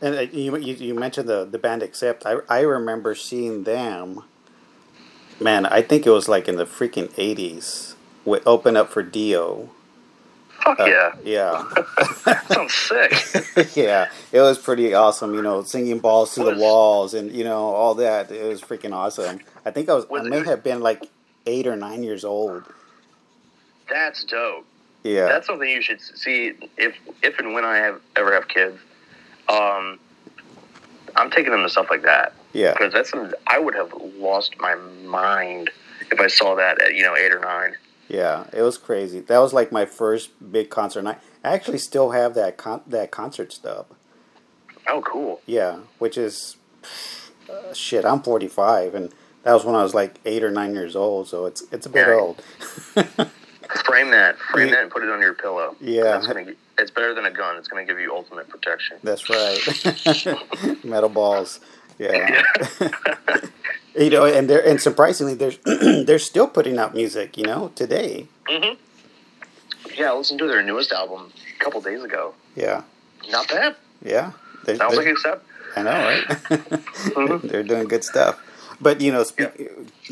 And 0.01 0.15
uh, 0.15 0.21
you, 0.21 0.55
you 0.57 0.75
you 0.75 0.93
mentioned 0.95 1.27
the 1.27 1.43
the 1.43 1.57
band 1.57 1.83
Accept. 1.83 2.25
I 2.25 2.37
I 2.47 2.61
remember 2.61 3.15
seeing 3.15 3.63
them. 3.63 4.23
Man, 5.41 5.65
I 5.65 5.81
think 5.81 6.05
it 6.05 6.09
was 6.11 6.29
like 6.29 6.47
in 6.47 6.55
the 6.55 6.65
freaking 6.65 7.11
eighties. 7.17 7.95
With 8.23 8.45
open 8.47 8.77
up 8.77 8.89
for 8.89 9.03
Dio. 9.03 9.69
Fuck 10.63 10.79
Uh, 10.79 10.85
yeah. 10.85 11.11
yeah. 11.23 12.41
Sounds 12.47 12.73
sick. 12.73 13.13
yeah, 13.75 14.09
it 14.31 14.41
was 14.41 14.57
pretty 14.57 14.93
awesome. 14.93 15.33
You 15.33 15.41
know, 15.41 15.63
singing 15.63 15.99
balls 15.99 16.33
to 16.35 16.43
the 16.43 16.55
walls 16.55 17.13
and 17.13 17.31
you 17.31 17.43
know 17.43 17.59
all 17.73 17.95
that. 17.95 18.31
It 18.31 18.47
was 18.47 18.61
freaking 18.61 18.93
awesome. 18.93 19.39
I 19.65 19.71
think 19.71 19.89
I 19.89 19.93
was. 19.93 20.07
Was 20.09 20.25
I 20.25 20.29
may 20.29 20.39
it- 20.39 20.45
have 20.47 20.63
been 20.63 20.81
like 20.81 21.03
eight 21.45 21.67
or 21.67 21.75
nine 21.75 22.03
years 22.03 22.23
old. 22.25 22.63
That's 23.89 24.23
dope. 24.25 24.65
Yeah. 25.03 25.25
That's 25.25 25.47
something 25.47 25.67
you 25.69 25.81
should 25.81 26.01
see 26.01 26.53
if 26.77 26.95
if 27.23 27.39
and 27.39 27.53
when 27.53 27.63
I 27.65 27.77
have 27.77 28.01
ever 28.15 28.33
have 28.33 28.47
kids. 28.47 28.77
Um, 29.47 29.99
I'm 31.15 31.31
taking 31.31 31.51
them 31.51 31.63
to 31.63 31.69
stuff 31.69 31.87
like 31.89 32.03
that 32.03 32.33
yeah. 32.53 32.73
because 32.73 32.93
that's 32.93 33.11
I 33.47 33.57
would 33.59 33.73
have 33.75 33.91
lost 34.17 34.59
my 34.59 34.75
mind 34.75 35.71
if 36.11 36.19
I 36.19 36.27
saw 36.27 36.55
that 36.55 36.79
at 36.81 36.93
you 36.95 37.03
know 37.03 37.15
eight 37.15 37.31
or 37.31 37.39
nine. 37.39 37.75
Yeah. 38.09 38.47
It 38.51 38.61
was 38.63 38.77
crazy. 38.77 39.21
That 39.21 39.39
was 39.39 39.53
like 39.53 39.71
my 39.71 39.85
first 39.85 40.31
big 40.51 40.69
concert. 40.69 40.99
And 40.99 41.09
I 41.09 41.17
actually 41.43 41.77
still 41.77 42.11
have 42.11 42.33
that 42.33 42.57
con- 42.57 42.81
that 42.87 43.11
concert 43.11 43.53
stub. 43.53 43.85
Oh, 44.87 45.01
cool. 45.01 45.39
Yeah, 45.45 45.79
which 45.99 46.17
is 46.17 46.57
uh, 47.49 47.73
shit. 47.73 48.03
I'm 48.05 48.21
45, 48.23 48.95
and 48.95 49.13
that 49.43 49.53
was 49.53 49.63
when 49.63 49.75
I 49.75 49.83
was 49.83 49.93
like 49.93 50.19
eight 50.25 50.43
or 50.43 50.49
nine 50.51 50.73
years 50.73 50.95
old. 50.95 51.27
So 51.27 51.45
it's 51.45 51.63
it's 51.71 51.85
a 51.85 51.89
bit 51.89 52.07
Yeah. 52.07 52.15
old. 52.15 52.41
Frame 53.85 54.09
that, 54.11 54.35
frame 54.37 54.69
Yeah. 54.69 54.75
that, 54.75 54.83
and 54.83 54.91
put 54.91 55.03
it 55.03 55.09
on 55.09 55.21
your 55.21 55.35
pillow. 55.35 55.75
Yeah. 55.79 56.19
Gonna, 56.25 56.53
it's 56.79 56.89
better 56.89 57.13
than 57.13 57.25
a 57.25 57.31
gun. 57.31 57.55
It's 57.57 57.67
going 57.67 57.85
to 57.85 57.91
give 57.93 57.99
you 58.01 58.15
ultimate 58.15 58.49
protection. 58.49 58.97
That's 59.03 59.29
right. 59.29 60.83
Metal 60.83 61.09
balls. 61.09 61.59
Yeah. 61.99 62.41
you 63.97 64.09
know, 64.09 64.25
and 64.25 64.49
they're 64.49 64.65
and 64.65 64.79
surprisingly, 64.81 65.33
they're 65.35 65.53
they're 66.03 66.19
still 66.19 66.47
putting 66.47 66.77
out 66.77 66.93
music. 66.93 67.37
You 67.37 67.43
know, 67.45 67.71
today. 67.75 68.27
hmm 68.47 68.73
Yeah, 69.97 70.11
I 70.11 70.15
listened 70.15 70.39
to 70.39 70.47
their 70.47 70.61
newest 70.63 70.91
album 70.91 71.31
a 71.59 71.63
couple 71.63 71.81
days 71.81 72.03
ago. 72.03 72.33
Yeah. 72.55 72.83
Not 73.29 73.47
bad. 73.47 73.75
Yeah. 74.03 74.31
They're, 74.65 74.75
Sounds 74.75 74.95
they're- 74.95 75.13
like. 75.13 75.41
I 75.75 75.83
know, 75.83 75.91
right? 75.91 76.25
Mhm. 77.15 77.41
they're 77.49 77.63
doing 77.63 77.87
good 77.87 78.03
stuff. 78.03 78.41
But 78.81 79.01
you 79.01 79.11
know, 79.11 79.23
speak, 79.23 79.49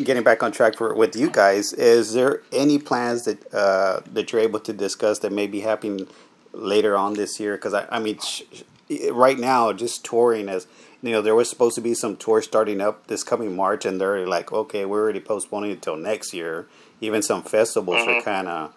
getting 0.03 0.23
back 0.23 0.43
on 0.43 0.51
track 0.51 0.75
for 0.75 0.93
with 0.93 1.15
you 1.15 1.29
guys, 1.31 1.73
is 1.73 2.13
there 2.13 2.41
any 2.51 2.77
plans 2.77 3.23
that 3.25 3.53
uh, 3.53 4.01
that 4.13 4.31
you're 4.31 4.41
able 4.41 4.59
to 4.61 4.73
discuss 4.73 5.19
that 5.19 5.31
may 5.31 5.47
be 5.47 5.61
happening 5.61 6.07
later 6.53 6.95
on 6.95 7.13
this 7.13 7.39
year? 7.39 7.55
Because 7.55 7.73
I, 7.73 7.87
I 7.89 7.99
mean, 7.99 8.19
sh- 8.19 8.43
sh- 8.53 9.09
right 9.11 9.39
now, 9.39 9.71
just 9.73 10.03
touring 10.05 10.47
as 10.49 10.67
you 11.01 11.11
know, 11.11 11.21
there 11.21 11.35
was 11.35 11.49
supposed 11.49 11.75
to 11.75 11.81
be 11.81 11.93
some 11.93 12.15
tour 12.17 12.41
starting 12.41 12.81
up 12.81 13.07
this 13.07 13.23
coming 13.23 13.55
March, 13.55 13.85
and 13.85 14.01
they're 14.01 14.27
like, 14.27 14.51
okay, 14.51 14.85
we're 14.85 15.01
already 15.01 15.19
postponing 15.19 15.71
it 15.71 15.75
until 15.75 15.95
next 15.95 16.33
year. 16.33 16.67
Even 17.01 17.21
some 17.21 17.43
festivals 17.43 18.07
are 18.07 18.15
Mhm. 18.15 18.23
kind 18.23 18.47
of 18.47 18.73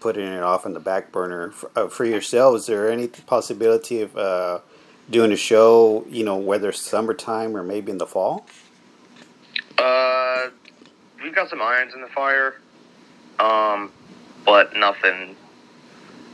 putting 0.00 0.26
it 0.26 0.42
off 0.42 0.66
in 0.66 0.74
the 0.74 0.80
back 0.80 1.10
burner. 1.10 1.50
For, 1.50 1.70
uh, 1.74 1.88
for 1.88 2.04
yourselves, 2.04 2.62
is 2.62 2.66
there 2.68 2.88
any 2.90 3.08
possibility 3.08 4.02
of 4.02 4.16
uh, 4.16 4.58
doing 5.10 5.32
a 5.32 5.36
show, 5.36 6.04
you 6.08 6.24
know, 6.24 6.36
whether 6.36 6.70
summertime 6.72 7.56
or 7.56 7.62
maybe 7.62 7.90
in 7.90 7.98
the 7.98 8.06
fall? 8.06 8.46
Uh, 9.78 10.48
we've 11.22 11.34
got 11.34 11.48
some 11.50 11.60
irons 11.60 11.94
in 11.94 12.00
the 12.00 12.06
fire, 12.08 12.54
um, 13.40 13.90
but 14.44 14.76
nothing, 14.76 15.34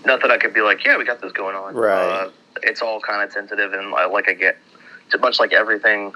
nothing 0.04 0.30
I 0.30 0.36
could 0.36 0.52
be 0.52 0.60
like, 0.60 0.84
yeah, 0.84 0.98
we 0.98 1.04
got 1.04 1.20
this 1.22 1.32
going 1.32 1.56
on. 1.56 1.74
Right. 1.74 2.26
Uh, 2.26 2.30
it's 2.62 2.82
all 2.82 3.00
kind 3.00 3.22
of 3.22 3.32
tentative, 3.32 3.72
and 3.72 3.94
uh, 3.94 4.10
like 4.10 4.28
I 4.28 4.34
get, 4.34 4.58
much 5.18 5.38
like 5.40 5.52
everything, 5.52 6.14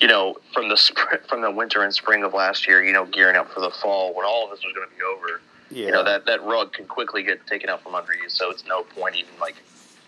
you 0.00 0.08
know, 0.08 0.36
from 0.52 0.68
the 0.68 0.76
spring, 0.76 1.18
from 1.28 1.42
the 1.42 1.50
winter 1.50 1.82
and 1.82 1.92
spring 1.94 2.22
of 2.24 2.34
last 2.34 2.66
year, 2.66 2.84
you 2.84 2.92
know, 2.92 3.04
gearing 3.06 3.36
up 3.36 3.50
for 3.52 3.60
the 3.60 3.70
fall 3.70 4.14
when 4.14 4.24
all 4.26 4.44
of 4.44 4.50
this 4.50 4.64
was 4.64 4.72
going 4.74 4.88
to 4.88 4.94
be 4.96 5.02
over. 5.02 5.40
Yeah. 5.70 5.86
You 5.86 5.92
know 5.92 6.04
that 6.04 6.26
that 6.26 6.42
rug 6.44 6.72
can 6.74 6.84
quickly 6.84 7.22
get 7.22 7.46
taken 7.46 7.70
out 7.70 7.82
from 7.82 7.94
under 7.94 8.12
you, 8.12 8.28
so 8.28 8.50
it's 8.50 8.66
no 8.66 8.82
point 8.82 9.16
even 9.16 9.30
like 9.40 9.54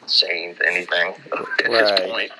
saying 0.06 0.56
anything 0.66 1.14
at 1.32 1.70
Right. 1.70 1.70
this 1.70 2.10
point. 2.10 2.30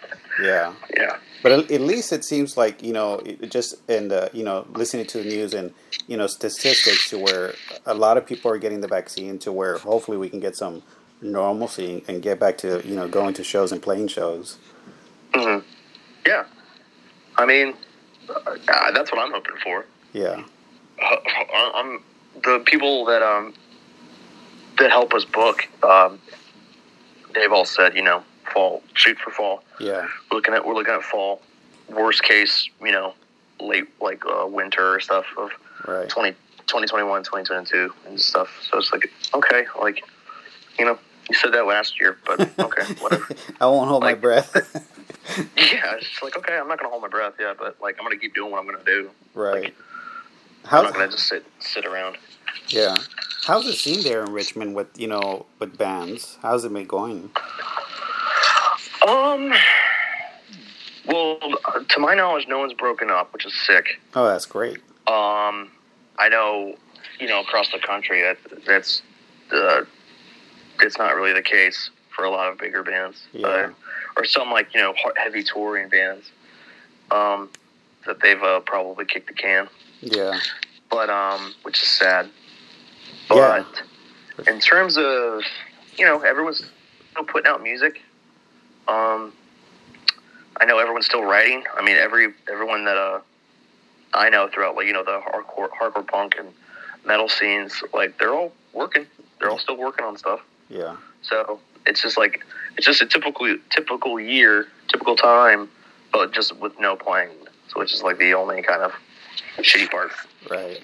yeah. 0.42 0.74
Yeah. 0.94 1.16
But 1.42 1.52
at, 1.70 1.80
least 1.80 2.12
it 2.12 2.22
seems 2.24 2.56
like 2.58 2.82
you 2.82 2.92
know, 2.92 3.22
just 3.48 3.76
and 3.88 4.12
uh, 4.12 4.28
you 4.34 4.44
know, 4.44 4.66
listening 4.74 5.06
to 5.06 5.18
the 5.18 5.24
news 5.24 5.54
and 5.54 5.72
you 6.06 6.18
know 6.18 6.26
statistics 6.26 7.08
to 7.10 7.18
where 7.18 7.54
a 7.86 7.94
lot 7.94 8.18
of 8.18 8.26
people 8.26 8.50
are 8.50 8.58
getting 8.58 8.82
the 8.82 8.88
vaccine 8.88 9.38
to 9.38 9.50
where 9.52 9.78
hopefully 9.78 10.18
we 10.18 10.28
can 10.28 10.40
get 10.40 10.54
some 10.56 10.82
normalcy 11.22 12.04
and 12.06 12.22
get 12.22 12.38
back 12.38 12.58
to 12.58 12.86
you 12.86 12.94
know 12.94 13.08
going 13.08 13.32
to 13.34 13.44
shows 13.44 13.72
and 13.72 13.82
playing 13.82 14.08
shows. 14.08 14.58
Hmm 15.34 15.58
Yeah. 16.26 16.44
I 17.36 17.46
mean, 17.46 17.74
uh, 18.28 18.90
that's 18.92 19.10
what 19.10 19.20
I'm 19.20 19.32
hoping 19.32 19.56
for. 19.62 19.84
Yeah. 20.12 20.42
Uh, 21.02 21.16
I'm 21.74 22.02
the 22.42 22.62
people 22.64 23.04
that 23.06 23.22
um 23.22 23.54
that 24.78 24.90
help 24.90 25.12
us 25.14 25.24
book. 25.24 25.66
Um, 25.82 26.18
they've 27.34 27.52
all 27.52 27.64
said, 27.64 27.94
you 27.96 28.02
know, 28.02 28.22
fall, 28.52 28.82
shoot 28.94 29.18
for 29.18 29.30
fall. 29.30 29.62
Yeah. 29.80 30.06
We're 30.30 30.36
looking 30.36 30.54
at 30.54 30.64
we're 30.66 30.74
looking 30.74 30.94
at 30.94 31.02
fall. 31.02 31.42
Worst 31.88 32.22
case, 32.22 32.68
you 32.80 32.92
know, 32.92 33.14
late 33.60 33.88
like 34.00 34.24
uh, 34.26 34.46
winter 34.46 34.94
or 34.94 35.00
stuff 35.00 35.26
of 35.36 35.50
Right. 35.86 36.08
20, 36.08 36.30
2021, 36.66 37.24
2022 37.24 37.92
and 38.06 38.18
stuff. 38.18 38.48
So 38.70 38.78
it's 38.78 38.90
like, 38.90 39.12
okay, 39.34 39.66
like, 39.78 40.02
you 40.78 40.86
know, 40.86 40.98
you 41.28 41.36
said 41.36 41.52
that 41.52 41.66
last 41.66 42.00
year, 42.00 42.16
but 42.24 42.40
okay, 42.58 42.84
whatever. 43.00 43.28
I 43.60 43.66
won't 43.66 43.90
hold 43.90 44.02
my 44.02 44.14
breath. 44.14 44.86
yeah, 45.56 45.94
it's 45.96 46.22
like, 46.22 46.36
okay, 46.36 46.56
I'm 46.58 46.68
not 46.68 46.78
gonna 46.78 46.90
hold 46.90 47.02
my 47.02 47.08
breath, 47.08 47.34
yeah, 47.40 47.54
but 47.58 47.80
like, 47.80 47.96
I'm 47.98 48.04
gonna 48.04 48.18
keep 48.18 48.34
doing 48.34 48.50
what 48.52 48.60
I'm 48.60 48.66
gonna 48.66 48.84
do. 48.84 49.10
right. 49.34 49.66
I'm 49.66 49.72
I'm 50.64 50.70
How's 50.70 50.84
not 50.84 50.92
gonna 50.94 51.10
just 51.10 51.26
sit 51.26 51.44
sit 51.60 51.84
around. 51.86 52.16
yeah? 52.68 52.96
How's 53.46 53.66
it 53.66 53.74
scene 53.74 54.02
there 54.02 54.24
in 54.24 54.32
Richmond 54.32 54.74
with 54.74 54.88
you 54.98 55.06
know 55.08 55.46
with 55.58 55.76
bands? 55.76 56.38
How's 56.42 56.64
it 56.64 56.72
been 56.72 56.86
going? 56.86 57.30
Um. 59.06 59.52
Well, 61.06 61.38
to 61.90 61.98
my 62.00 62.14
knowledge, 62.14 62.46
no 62.48 62.58
one's 62.58 62.72
broken 62.72 63.10
up, 63.10 63.32
which 63.34 63.44
is 63.44 63.52
sick. 63.66 64.00
Oh, 64.14 64.26
that's 64.26 64.46
great. 64.46 64.78
Um, 65.06 65.70
I 66.18 66.30
know, 66.30 66.76
you 67.20 67.28
know, 67.28 67.40
across 67.42 67.70
the 67.70 67.78
country, 67.78 68.22
that 68.22 68.38
that's 68.66 69.02
uh, 69.52 69.82
it's 70.80 70.96
not 70.96 71.14
really 71.14 71.34
the 71.34 71.42
case 71.42 71.90
for 72.08 72.24
a 72.24 72.30
lot 72.30 72.50
of 72.50 72.56
bigger 72.56 72.82
bands, 72.82 73.26
Yeah. 73.34 73.46
uh, 73.46 73.68
or 74.16 74.24
some 74.24 74.50
like 74.50 74.74
you 74.74 74.80
know 74.80 74.94
heavy 75.16 75.42
touring 75.42 75.88
bands. 75.88 76.30
Um, 77.10 77.50
that 78.06 78.20
they've 78.20 78.42
uh, 78.42 78.60
probably 78.60 79.04
kicked 79.04 79.28
the 79.28 79.34
can, 79.34 79.68
Yeah. 80.00 80.38
but 80.90 81.08
um, 81.10 81.54
which 81.62 81.82
is 81.82 81.88
sad. 81.88 82.28
Yeah. 83.30 83.64
But 84.36 84.46
in 84.48 84.60
terms 84.60 84.96
of 84.98 85.42
you 85.96 86.04
know, 86.04 86.20
everyone's 86.20 86.64
still 87.12 87.24
putting 87.24 87.46
out 87.50 87.62
music. 87.62 88.00
Um, 88.88 89.32
I 90.60 90.64
know 90.66 90.78
everyone's 90.78 91.06
still 91.06 91.22
writing. 91.22 91.64
I 91.76 91.82
mean, 91.82 91.96
every 91.96 92.32
everyone 92.50 92.84
that 92.84 92.96
uh, 92.96 93.20
I 94.12 94.28
know 94.30 94.48
throughout, 94.52 94.76
like 94.76 94.86
you 94.86 94.92
know, 94.92 95.04
the 95.04 95.20
hardcore, 95.20 95.68
hardcore 95.70 96.06
punk 96.06 96.36
and 96.38 96.48
metal 97.06 97.28
scenes, 97.28 97.82
like 97.92 98.18
they're 98.18 98.34
all 98.34 98.52
working. 98.72 99.06
They're 99.38 99.50
all 99.50 99.58
still 99.58 99.76
working 99.76 100.04
on 100.04 100.16
stuff. 100.16 100.40
Yeah. 100.68 100.96
So 101.22 101.58
it's 101.86 102.02
just 102.02 102.16
like 102.16 102.44
it's 102.76 102.86
just 102.86 103.02
a 103.02 103.06
typical 103.06 103.56
typical 103.70 104.20
year, 104.20 104.66
typical 104.88 105.16
time, 105.16 105.68
but 106.12 106.32
just 106.32 106.56
with 106.58 106.78
no 106.78 106.96
playing. 106.96 107.30
So 107.68 107.80
which 107.80 107.92
is 107.92 108.02
like 108.02 108.18
the 108.18 108.34
only 108.34 108.62
kind 108.62 108.82
of 108.82 108.92
shitty 109.58 109.90
part. 109.90 110.12
Right. 110.50 110.80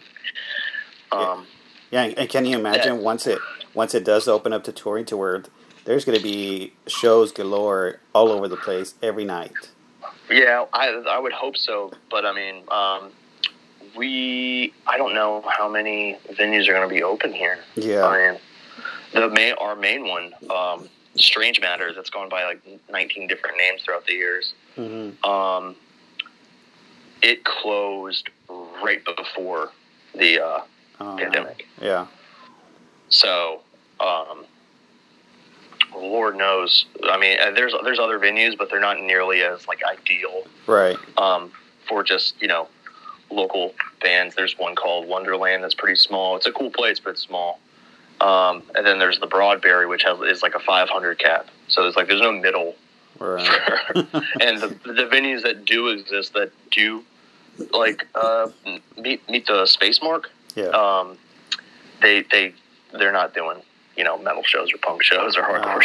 Um, 1.13 1.47
Yeah, 1.91 2.03
and 2.05 2.29
can 2.29 2.45
you 2.45 2.59
imagine 2.59 3.03
once 3.03 3.27
it 3.27 3.39
once 3.75 3.95
it 3.95 4.05
does 4.05 4.29
open 4.29 4.53
up 4.53 4.65
to 4.65 4.73
touring 4.73 5.05
to 5.07 5.17
where 5.17 5.43
there's 5.85 6.05
going 6.05 6.17
to 6.17 6.23
be 6.23 6.73
shows 6.87 7.33
galore 7.33 8.01
all 8.15 8.31
over 8.31 8.49
the 8.49 8.57
place 8.57 8.95
every 9.03 9.25
night. 9.25 9.71
Yeah, 10.31 10.67
I 10.73 10.89
I 11.09 11.19
would 11.19 11.33
hope 11.33 11.57
so, 11.57 11.93
but 12.11 12.25
I 12.25 12.33
mean, 12.33 12.63
um, 12.71 13.11
we 13.97 14.73
I 14.87 14.97
don't 14.97 15.15
know 15.15 15.43
how 15.49 15.69
many 15.69 16.17
venues 16.31 16.69
are 16.69 16.73
going 16.73 16.89
to 16.89 16.95
be 16.95 17.03
open 17.03 17.33
here. 17.33 17.59
Yeah. 17.75 18.07
I 18.07 18.33
mean, 18.33 18.41
the 19.13 19.29
main 19.29 19.55
our 19.55 19.75
main 19.77 20.07
one, 20.09 20.33
um, 20.51 20.89
Strange 21.17 21.61
Matters, 21.61 21.97
that's 21.97 22.11
gone 22.11 22.29
by 22.29 22.45
like 22.45 22.61
19 22.91 23.27
different 23.27 23.57
names 23.59 23.83
throughout 23.83 24.07
the 24.07 24.15
years. 24.15 24.55
hmm 24.77 25.11
Um, 25.29 25.77
it 27.23 27.45
closed 27.45 28.29
right 28.83 29.03
before 29.17 29.71
the 30.15 30.41
uh, 30.45 30.61
Oh, 31.03 31.17
pandemic. 31.19 31.67
Yeah. 31.81 32.07
So, 33.09 33.61
um, 34.01 34.45
Lord 35.95 36.37
knows. 36.37 36.85
I 37.05 37.19
mean, 37.19 37.39
uh, 37.41 37.51
there's 37.53 37.75
there's 37.85 37.99
other 37.99 38.19
venues, 38.19 38.57
but 38.57 38.71
they're 38.71 38.81
not 38.81 39.01
nearly 39.01 39.43
as 39.43 39.67
like 39.67 39.81
ideal 39.83 40.45
Right. 40.67 40.97
um, 41.19 41.51
for 41.89 42.05
just 42.05 42.41
you 42.41 42.49
know 42.49 42.69
local 43.31 43.75
bands. 44.03 44.35
There's 44.37 44.57
one 44.59 44.75
called 44.77 45.09
Wonderland 45.09 45.65
that's 45.65 45.75
pretty 45.75 45.97
small. 45.97 46.37
It's 46.37 46.47
a 46.47 46.53
cool 46.53 46.71
place, 46.71 47.01
but 47.01 47.11
it's 47.11 47.23
small. 47.23 47.59
Um, 48.21 48.63
and 48.75 48.85
then 48.87 48.99
there's 48.99 49.19
the 49.19 49.27
Broadberry, 49.27 49.89
which 49.89 50.03
has 50.03 50.19
is 50.21 50.43
like 50.43 50.55
a 50.55 50.61
500 50.61 51.19
cap. 51.19 51.49
So 51.69 51.87
it's 51.87 51.97
like 51.97 52.07
there's 52.09 52.21
no 52.21 52.33
middle. 52.33 52.75
Right. 53.19 53.47
and 53.95 54.59
the, 54.61 54.69
the 54.85 55.09
venues 55.11 55.43
that 55.43 55.65
do 55.65 55.89
exist 55.89 56.35
that 56.35 56.51
do 56.71 57.05
like 57.71 58.07
uh, 58.15 58.49
meet 58.99 59.27
meet 59.29 59.47
the 59.47 59.67
space 59.67 60.01
mark, 60.03 60.31
yeah. 60.55 60.65
um, 60.69 61.19
they 62.03 62.23
they 62.31 62.55
they're 62.93 63.13
not 63.13 63.35
doing 63.35 63.59
you 63.97 64.05
know 64.05 64.17
metal 64.19 64.43
shows 64.43 64.73
or 64.73 64.79
punk 64.79 65.03
shows 65.03 65.37
or 65.37 65.43
hardcore 65.43 65.77
Oh, 65.77 65.81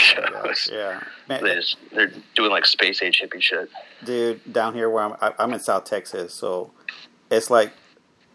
shows. 0.54 0.70
yeah, 0.72 1.02
Man, 1.28 1.44
They 1.44 1.56
just, 1.56 1.76
they're 1.94 2.12
doing 2.36 2.52
like 2.52 2.66
space 2.66 3.02
age 3.02 3.22
hippie 3.22 3.42
shit. 3.42 3.70
dude, 4.06 4.54
down 4.54 4.74
here 4.74 4.90
where 4.90 5.04
I'm, 5.04 5.14
I- 5.22 5.34
I'm 5.38 5.52
in 5.54 5.60
South 5.60 5.84
Texas, 5.84 6.34
so 6.34 6.72
it's 7.30 7.50
like 7.50 7.72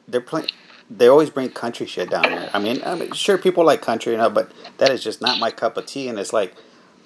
they're 0.08 0.20
playing. 0.20 0.48
They 0.90 1.06
always 1.06 1.30
bring 1.30 1.50
country 1.50 1.86
shit 1.86 2.10
down 2.10 2.24
here. 2.24 2.50
I 2.52 2.58
mean, 2.58 2.82
I 2.84 2.96
mean, 2.96 3.12
sure, 3.12 3.38
people 3.38 3.64
like 3.64 3.80
country 3.80 4.12
and 4.12 4.20
all, 4.20 4.30
but 4.30 4.50
that 4.78 4.90
is 4.90 5.04
just 5.04 5.20
not 5.20 5.38
my 5.38 5.52
cup 5.52 5.76
of 5.76 5.86
tea. 5.86 6.08
And 6.08 6.18
it's 6.18 6.32
like 6.32 6.54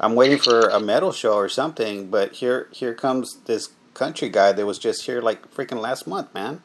I'm 0.00 0.14
waiting 0.14 0.38
for 0.38 0.68
a 0.68 0.80
metal 0.80 1.12
show 1.12 1.34
or 1.34 1.48
something, 1.48 2.08
but 2.10 2.32
here, 2.32 2.68
here 2.72 2.94
comes 2.94 3.40
this 3.44 3.68
country 3.92 4.28
guy 4.28 4.52
that 4.52 4.66
was 4.66 4.78
just 4.78 5.04
here 5.04 5.20
like 5.20 5.54
freaking 5.54 5.80
last 5.80 6.06
month, 6.06 6.32
man. 6.34 6.62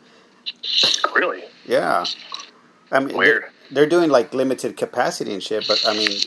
Really? 1.14 1.44
Yeah, 1.66 2.06
I 2.92 3.00
mean, 3.00 3.16
Weird. 3.16 3.44
They're, 3.44 3.52
they're 3.72 3.90
doing 3.90 4.10
like 4.10 4.34
limited 4.34 4.78
capacity 4.78 5.34
and 5.34 5.44
shit, 5.44 5.68
but 5.68 5.84
I 5.86 5.94
mean, 5.94 6.20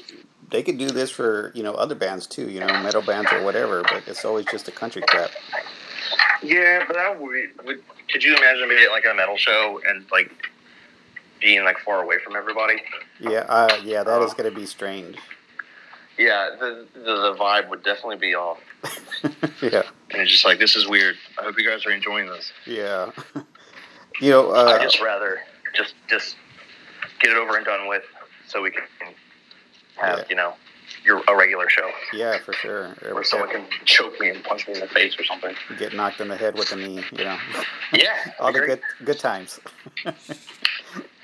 they 0.50 0.62
could 0.62 0.78
do 0.78 0.86
this 0.88 1.10
for 1.10 1.50
you 1.54 1.62
know 1.62 1.74
other 1.74 1.94
bands 1.94 2.26
too, 2.26 2.48
you 2.48 2.60
know, 2.60 2.66
metal 2.82 3.02
bands 3.02 3.32
or 3.32 3.42
whatever. 3.42 3.82
But 3.82 4.04
it's 4.06 4.24
always 4.24 4.46
just 4.46 4.68
a 4.68 4.72
country 4.72 5.02
crap. 5.08 5.30
Yeah, 6.42 6.84
but 6.86 6.94
that 6.94 7.20
would, 7.20 7.50
would 7.64 7.82
could 8.10 8.22
you 8.22 8.36
imagine 8.36 8.68
being 8.68 8.84
at 8.84 8.90
like 8.90 9.04
a 9.10 9.14
metal 9.14 9.36
show 9.36 9.80
and 9.88 10.04
like 10.12 10.51
being 11.42 11.64
like 11.64 11.78
far 11.80 12.02
away 12.02 12.16
from 12.24 12.36
everybody? 12.36 12.82
Yeah, 13.20 13.40
uh, 13.48 13.78
yeah, 13.84 14.02
that 14.04 14.22
is 14.22 14.32
going 14.34 14.50
to 14.52 14.56
be 14.58 14.66
strange. 14.66 15.16
Yeah, 16.18 16.50
the, 16.58 16.86
the 16.94 17.00
the 17.00 17.36
vibe 17.38 17.68
would 17.70 17.82
definitely 17.82 18.16
be 18.16 18.34
off. 18.34 18.58
yeah, 19.62 19.82
And 20.10 20.22
it's 20.22 20.30
just 20.30 20.44
like 20.44 20.58
this 20.58 20.76
is 20.76 20.86
weird. 20.86 21.16
I 21.38 21.42
hope 21.44 21.58
you 21.58 21.68
guys 21.68 21.84
are 21.86 21.90
enjoying 21.90 22.26
this. 22.28 22.52
yeah. 22.66 23.10
you 24.20 24.30
know, 24.30 24.50
uh, 24.52 24.76
I 24.78 24.82
just 24.82 25.00
rather 25.00 25.40
just 25.74 25.94
just 26.08 26.36
get 27.20 27.30
it 27.32 27.36
over 27.38 27.56
and 27.56 27.64
done 27.64 27.88
with, 27.88 28.04
so 28.46 28.62
we 28.62 28.70
can 28.70 28.82
have 29.96 30.18
Yeah. 30.18 30.24
you 30.28 30.36
know 30.36 30.54
your 31.04 31.22
a 31.28 31.34
regular 31.34 31.68
show 31.68 31.90
yeah, 32.12 32.38
for 32.38 32.52
sure. 32.52 32.88
where 33.10 33.24
someone 33.24 33.48
can 33.48 33.64
choke 33.86 34.20
me 34.20 34.28
and 34.28 34.44
punch 34.44 34.68
me 34.68 34.74
in 34.74 34.80
the 34.80 34.86
face 34.88 35.18
or 35.18 35.24
something. 35.24 35.54
get 35.78 35.94
knocked 35.94 36.20
in 36.20 36.28
the 36.28 36.36
head 36.36 36.54
with 36.56 36.70
a 36.72 36.76
knee. 36.76 37.02
You 37.12 37.24
know, 37.24 37.38
Yeah, 37.92 38.16
all 38.38 38.52
the 38.52 38.60
good 38.60 38.80
good 39.04 39.18
times. 39.18 39.58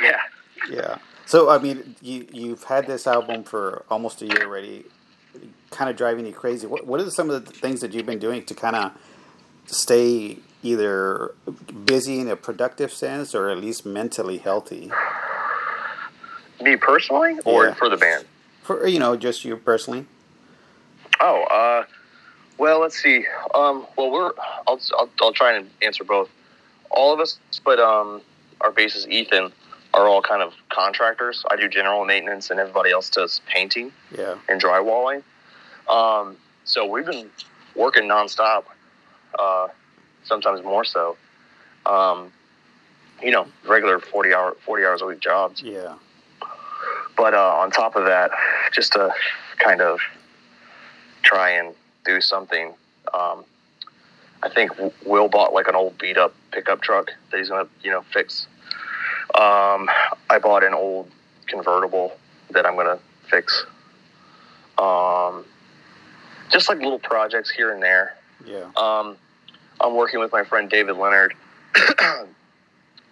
Yeah, 0.00 0.18
Yeah. 0.70 0.98
So 1.26 1.50
I 1.50 1.58
mean, 1.58 1.96
you 2.00 2.26
you've 2.32 2.64
had 2.64 2.86
this 2.86 3.06
album 3.06 3.44
for 3.44 3.84
almost 3.90 4.22
a 4.22 4.26
year 4.26 4.44
already, 4.44 4.84
kind 5.70 5.90
of 5.90 5.96
driving 5.96 6.24
you 6.26 6.32
crazy. 6.32 6.66
What 6.66 6.86
what 6.86 7.00
are 7.00 7.10
some 7.10 7.28
of 7.30 7.44
the 7.44 7.52
things 7.52 7.80
that 7.80 7.92
you've 7.92 8.06
been 8.06 8.18
doing 8.18 8.44
to 8.46 8.54
kind 8.54 8.76
of 8.76 8.92
stay 9.66 10.38
either 10.62 11.34
busy 11.84 12.18
in 12.20 12.28
a 12.28 12.36
productive 12.36 12.92
sense 12.92 13.34
or 13.34 13.48
at 13.50 13.58
least 13.58 13.84
mentally 13.86 14.38
healthy 14.38 14.90
me 16.60 16.74
personally 16.76 17.36
or 17.44 17.66
Yeah. 17.66 17.74
for 17.74 17.88
the 17.88 17.96
band. 17.96 18.24
for 18.62 18.86
you 18.86 18.98
know 18.98 19.16
just 19.16 19.44
you 19.44 19.56
personally? 19.56 20.06
Oh, 21.20 21.42
uh, 21.44 21.84
well, 22.58 22.80
let's 22.80 23.00
see. 23.00 23.26
Um, 23.54 23.86
well, 23.96 24.10
we're 24.10 24.32
I'll, 24.66 24.80
I'll 24.98 25.10
I'll 25.20 25.32
try 25.32 25.52
and 25.56 25.68
answer 25.82 26.04
both. 26.04 26.28
All 26.90 27.12
of 27.12 27.20
us, 27.20 27.38
but 27.64 27.78
um, 27.78 28.22
our 28.60 28.72
bassist 28.72 29.08
Ethan 29.08 29.52
are 29.94 30.06
all 30.06 30.22
kind 30.22 30.42
of 30.42 30.52
contractors. 30.68 31.44
I 31.50 31.56
do 31.56 31.68
general 31.68 32.04
maintenance, 32.04 32.50
and 32.50 32.60
everybody 32.60 32.90
else 32.90 33.10
does 33.10 33.40
painting 33.46 33.92
Yeah. 34.16 34.36
and 34.48 34.60
drywalling. 34.60 35.22
Um, 35.88 36.36
so 36.64 36.84
we've 36.86 37.06
been 37.06 37.30
working 37.74 38.04
nonstop. 38.04 38.64
Uh, 39.38 39.68
sometimes 40.24 40.62
more 40.62 40.84
so. 40.84 41.16
Um, 41.86 42.32
you 43.22 43.30
know, 43.30 43.46
regular 43.66 43.98
forty 43.98 44.32
hour 44.34 44.56
forty 44.64 44.84
hours 44.84 45.00
a 45.02 45.06
week 45.06 45.20
jobs. 45.20 45.62
Yeah. 45.62 45.94
But 47.16 47.34
uh, 47.34 47.56
on 47.56 47.70
top 47.70 47.96
of 47.96 48.04
that, 48.04 48.30
just 48.72 48.92
to 48.92 49.12
kind 49.58 49.80
of 49.80 49.98
try 51.22 51.50
and 51.50 51.74
do 52.04 52.20
something, 52.20 52.74
um, 53.12 53.44
I 54.42 54.48
think 54.48 54.70
Will 55.04 55.28
bought 55.28 55.52
like 55.52 55.66
an 55.66 55.74
old 55.74 55.98
beat 55.98 56.16
up 56.16 56.32
pickup 56.52 56.80
truck 56.80 57.10
that 57.30 57.38
he's 57.38 57.48
gonna, 57.48 57.68
you 57.82 57.90
know, 57.90 58.02
fix. 58.12 58.46
Um, 59.34 59.88
I 60.30 60.38
bought 60.42 60.64
an 60.64 60.74
old 60.74 61.10
convertible 61.46 62.16
that 62.50 62.66
I'm 62.66 62.76
gonna 62.76 62.98
fix. 63.30 63.64
Um, 64.78 65.44
just 66.50 66.68
like 66.68 66.78
little 66.78 66.98
projects 66.98 67.50
here 67.50 67.72
and 67.72 67.82
there. 67.82 68.16
Yeah. 68.46 68.70
Um, 68.76 69.16
I'm 69.80 69.94
working 69.94 70.20
with 70.20 70.32
my 70.32 70.44
friend 70.44 70.68
David 70.68 70.96
Leonard 70.96 71.34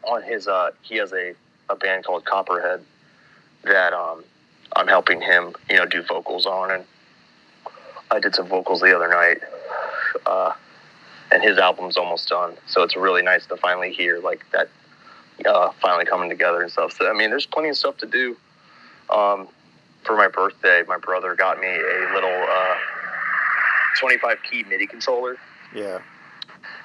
on 0.05 0.23
his. 0.23 0.49
Uh, 0.49 0.71
he 0.83 0.97
has 0.97 1.13
a, 1.13 1.35
a 1.69 1.77
band 1.77 2.05
called 2.05 2.25
Copperhead 2.25 2.83
that 3.65 3.93
um, 3.93 4.25
I'm 4.75 4.87
helping 4.87 5.21
him, 5.21 5.55
you 5.69 5.77
know, 5.77 5.87
do 5.87 6.03
vocals 6.03 6.47
on, 6.47 6.71
and 6.71 6.85
I 8.11 8.21
did 8.21 8.35
some 8.35 8.47
vocals 8.49 8.81
the 8.81 8.95
other 8.95 9.09
night. 9.09 9.39
Uh, 10.25 10.53
and 11.31 11.43
his 11.43 11.59
album's 11.59 11.97
almost 11.97 12.29
done, 12.29 12.55
so 12.67 12.83
it's 12.83 12.97
really 12.97 13.23
nice 13.23 13.47
to 13.47 13.57
finally 13.57 13.93
hear 13.93 14.21
like 14.21 14.45
that, 14.53 14.69
uh, 15.45 15.71
finally 15.81 16.05
coming 16.05 16.29
together 16.31 16.63
and 16.63 16.71
stuff. 16.71 16.93
So 16.93 17.09
I 17.09 17.13
mean, 17.13 17.31
there's 17.31 17.47
plenty 17.47 17.69
of 17.69 17.77
stuff 17.77 17.97
to 17.99 18.07
do. 18.07 18.37
Um, 19.15 19.49
for 20.05 20.17
my 20.17 20.29
birthday, 20.29 20.83
my 20.87 20.99
brother 20.99 21.35
got 21.35 21.61
me 21.61 21.67
a 21.69 22.11
little 22.15 22.31
uh, 22.49 22.75
25 24.01 24.39
key 24.49 24.63
MIDI 24.65 24.87
controller 24.87 25.37
Yeah. 25.75 25.99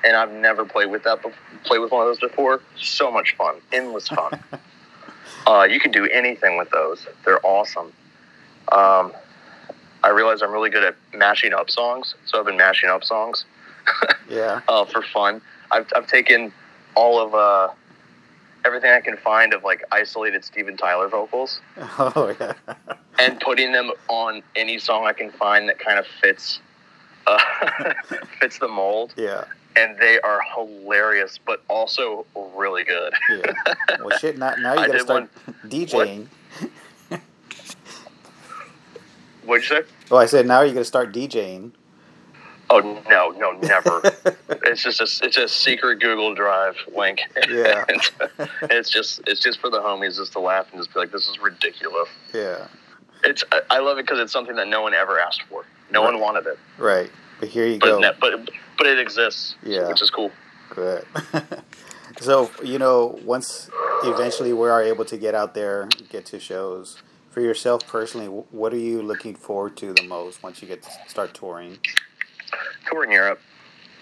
and 0.03 0.15
I've 0.15 0.31
never 0.31 0.65
played 0.65 0.89
with 0.89 1.03
that. 1.03 1.21
bef- 1.21 1.33
Played 1.63 1.79
with 1.79 1.91
one 1.91 2.01
of 2.01 2.07
those 2.07 2.19
before. 2.19 2.61
So 2.77 3.11
much 3.11 3.35
fun, 3.35 3.55
endless 3.71 4.07
fun. 4.07 4.39
uh, 5.47 5.67
you 5.69 5.79
can 5.79 5.91
do 5.91 6.05
anything 6.07 6.57
with 6.57 6.69
those. 6.71 7.05
They're 7.25 7.43
awesome. 7.45 7.93
Um, 8.71 9.13
I 10.03 10.09
realize 10.09 10.41
I'm 10.41 10.51
really 10.51 10.71
good 10.71 10.83
at 10.83 10.95
mashing 11.13 11.53
up 11.53 11.69
songs, 11.69 12.15
so 12.25 12.39
I've 12.39 12.45
been 12.45 12.57
mashing 12.57 12.89
up 12.89 13.03
songs 13.03 13.45
Yeah. 14.29 14.61
uh, 14.67 14.85
for 14.85 15.01
fun. 15.03 15.41
I've 15.69 15.85
I've 15.95 16.07
taken 16.07 16.51
all 16.95 17.19
of 17.19 17.35
uh, 17.35 17.73
everything 18.65 18.91
I 18.91 19.01
can 19.01 19.17
find 19.17 19.53
of 19.53 19.63
like 19.63 19.83
isolated 19.91 20.43
Steven 20.45 20.77
Tyler 20.77 21.07
vocals 21.07 21.61
Oh 21.99 22.35
yeah. 22.39 22.53
and 23.19 23.39
putting 23.39 23.71
them 23.71 23.91
on 24.07 24.41
any 24.55 24.77
song 24.79 25.05
I 25.05 25.13
can 25.13 25.31
find 25.31 25.67
that 25.69 25.79
kind 25.79 25.97
of 25.99 26.05
fits 26.21 26.59
uh, 27.27 27.39
fits 28.39 28.57
the 28.59 28.67
mold 28.67 29.13
Yeah. 29.15 29.43
and 29.75 29.97
they 29.99 30.19
are 30.21 30.41
hilarious, 30.55 31.37
but 31.45 31.61
also 31.69 32.25
really 32.55 32.83
good. 32.83 33.13
Yeah. 33.29 33.53
Well, 34.03 34.17
shit. 34.17 34.37
Now, 34.39 34.55
now 34.55 34.73
you 34.73 34.87
gotta 34.87 34.99
start 35.01 35.29
DJing. 35.67 36.27
What'd 39.45 39.69
you 39.69 39.75
say? 39.77 39.83
Oh, 40.09 40.17
I 40.17 40.25
said 40.25 40.45
now 40.47 40.61
you 40.61 40.73
gotta 40.73 40.85
start 40.85 41.13
DJing. 41.13 41.71
Oh 42.73 43.01
no, 43.09 43.29
no, 43.31 43.51
never. 43.59 44.01
it's 44.65 44.81
just 44.81 45.01
a, 45.01 45.25
it's 45.25 45.35
a 45.37 45.47
secret 45.47 45.99
Google 45.99 46.33
Drive 46.33 46.75
link. 46.95 47.19
Yeah. 47.49 47.83
it's 48.63 48.89
just 48.89 49.21
it's 49.27 49.41
just 49.41 49.59
for 49.59 49.69
the 49.69 49.79
homies 49.79 50.15
just 50.15 50.31
to 50.33 50.39
laugh 50.39 50.67
and 50.71 50.79
just 50.79 50.93
be 50.93 50.99
like, 51.01 51.11
this 51.11 51.27
is 51.27 51.37
ridiculous. 51.39 52.07
Yeah. 52.33 52.67
It's 53.25 53.43
I- 53.51 53.61
I 53.69 53.79
love 53.79 53.97
it 53.97 54.05
because 54.05 54.19
it's 54.19 54.31
something 54.31 54.55
that 54.55 54.67
no 54.69 54.81
one 54.81 54.93
ever 54.93 55.19
asked 55.19 55.43
for. 55.49 55.65
No 55.91 56.01
one 56.01 56.19
wanted 56.21 56.47
it, 56.47 56.57
Right. 56.77 57.11
But 57.41 57.49
here 57.49 57.65
you 57.67 57.77
but 57.77 57.87
go. 57.87 57.99
ne- 57.99 58.13
but 58.21 58.49
but 58.77 58.87
it 58.87 58.99
exists. 58.99 59.55
Yeah. 59.63 59.89
which 59.89 60.01
is 60.01 60.09
cool. 60.09 60.31
Good. 60.69 61.05
so 62.21 62.49
you 62.63 62.79
know, 62.79 63.19
once 63.25 63.69
eventually 64.03 64.53
we 64.53 64.69
are 64.69 64.81
able 64.81 65.03
to 65.05 65.17
get 65.17 65.35
out 65.35 65.53
there, 65.53 65.89
get 66.09 66.25
to 66.27 66.39
shows. 66.39 67.01
For 67.31 67.39
yourself 67.41 67.87
personally, 67.87 68.27
what 68.27 68.73
are 68.73 68.77
you 68.77 69.01
looking 69.01 69.35
forward 69.35 69.77
to 69.77 69.93
the 69.93 70.03
most 70.05 70.43
once 70.43 70.61
you 70.61 70.67
get 70.67 70.83
to 70.83 70.89
start 71.07 71.33
touring? 71.33 71.77
Tour 72.87 73.03
in 73.03 73.11
Europe. 73.11 73.39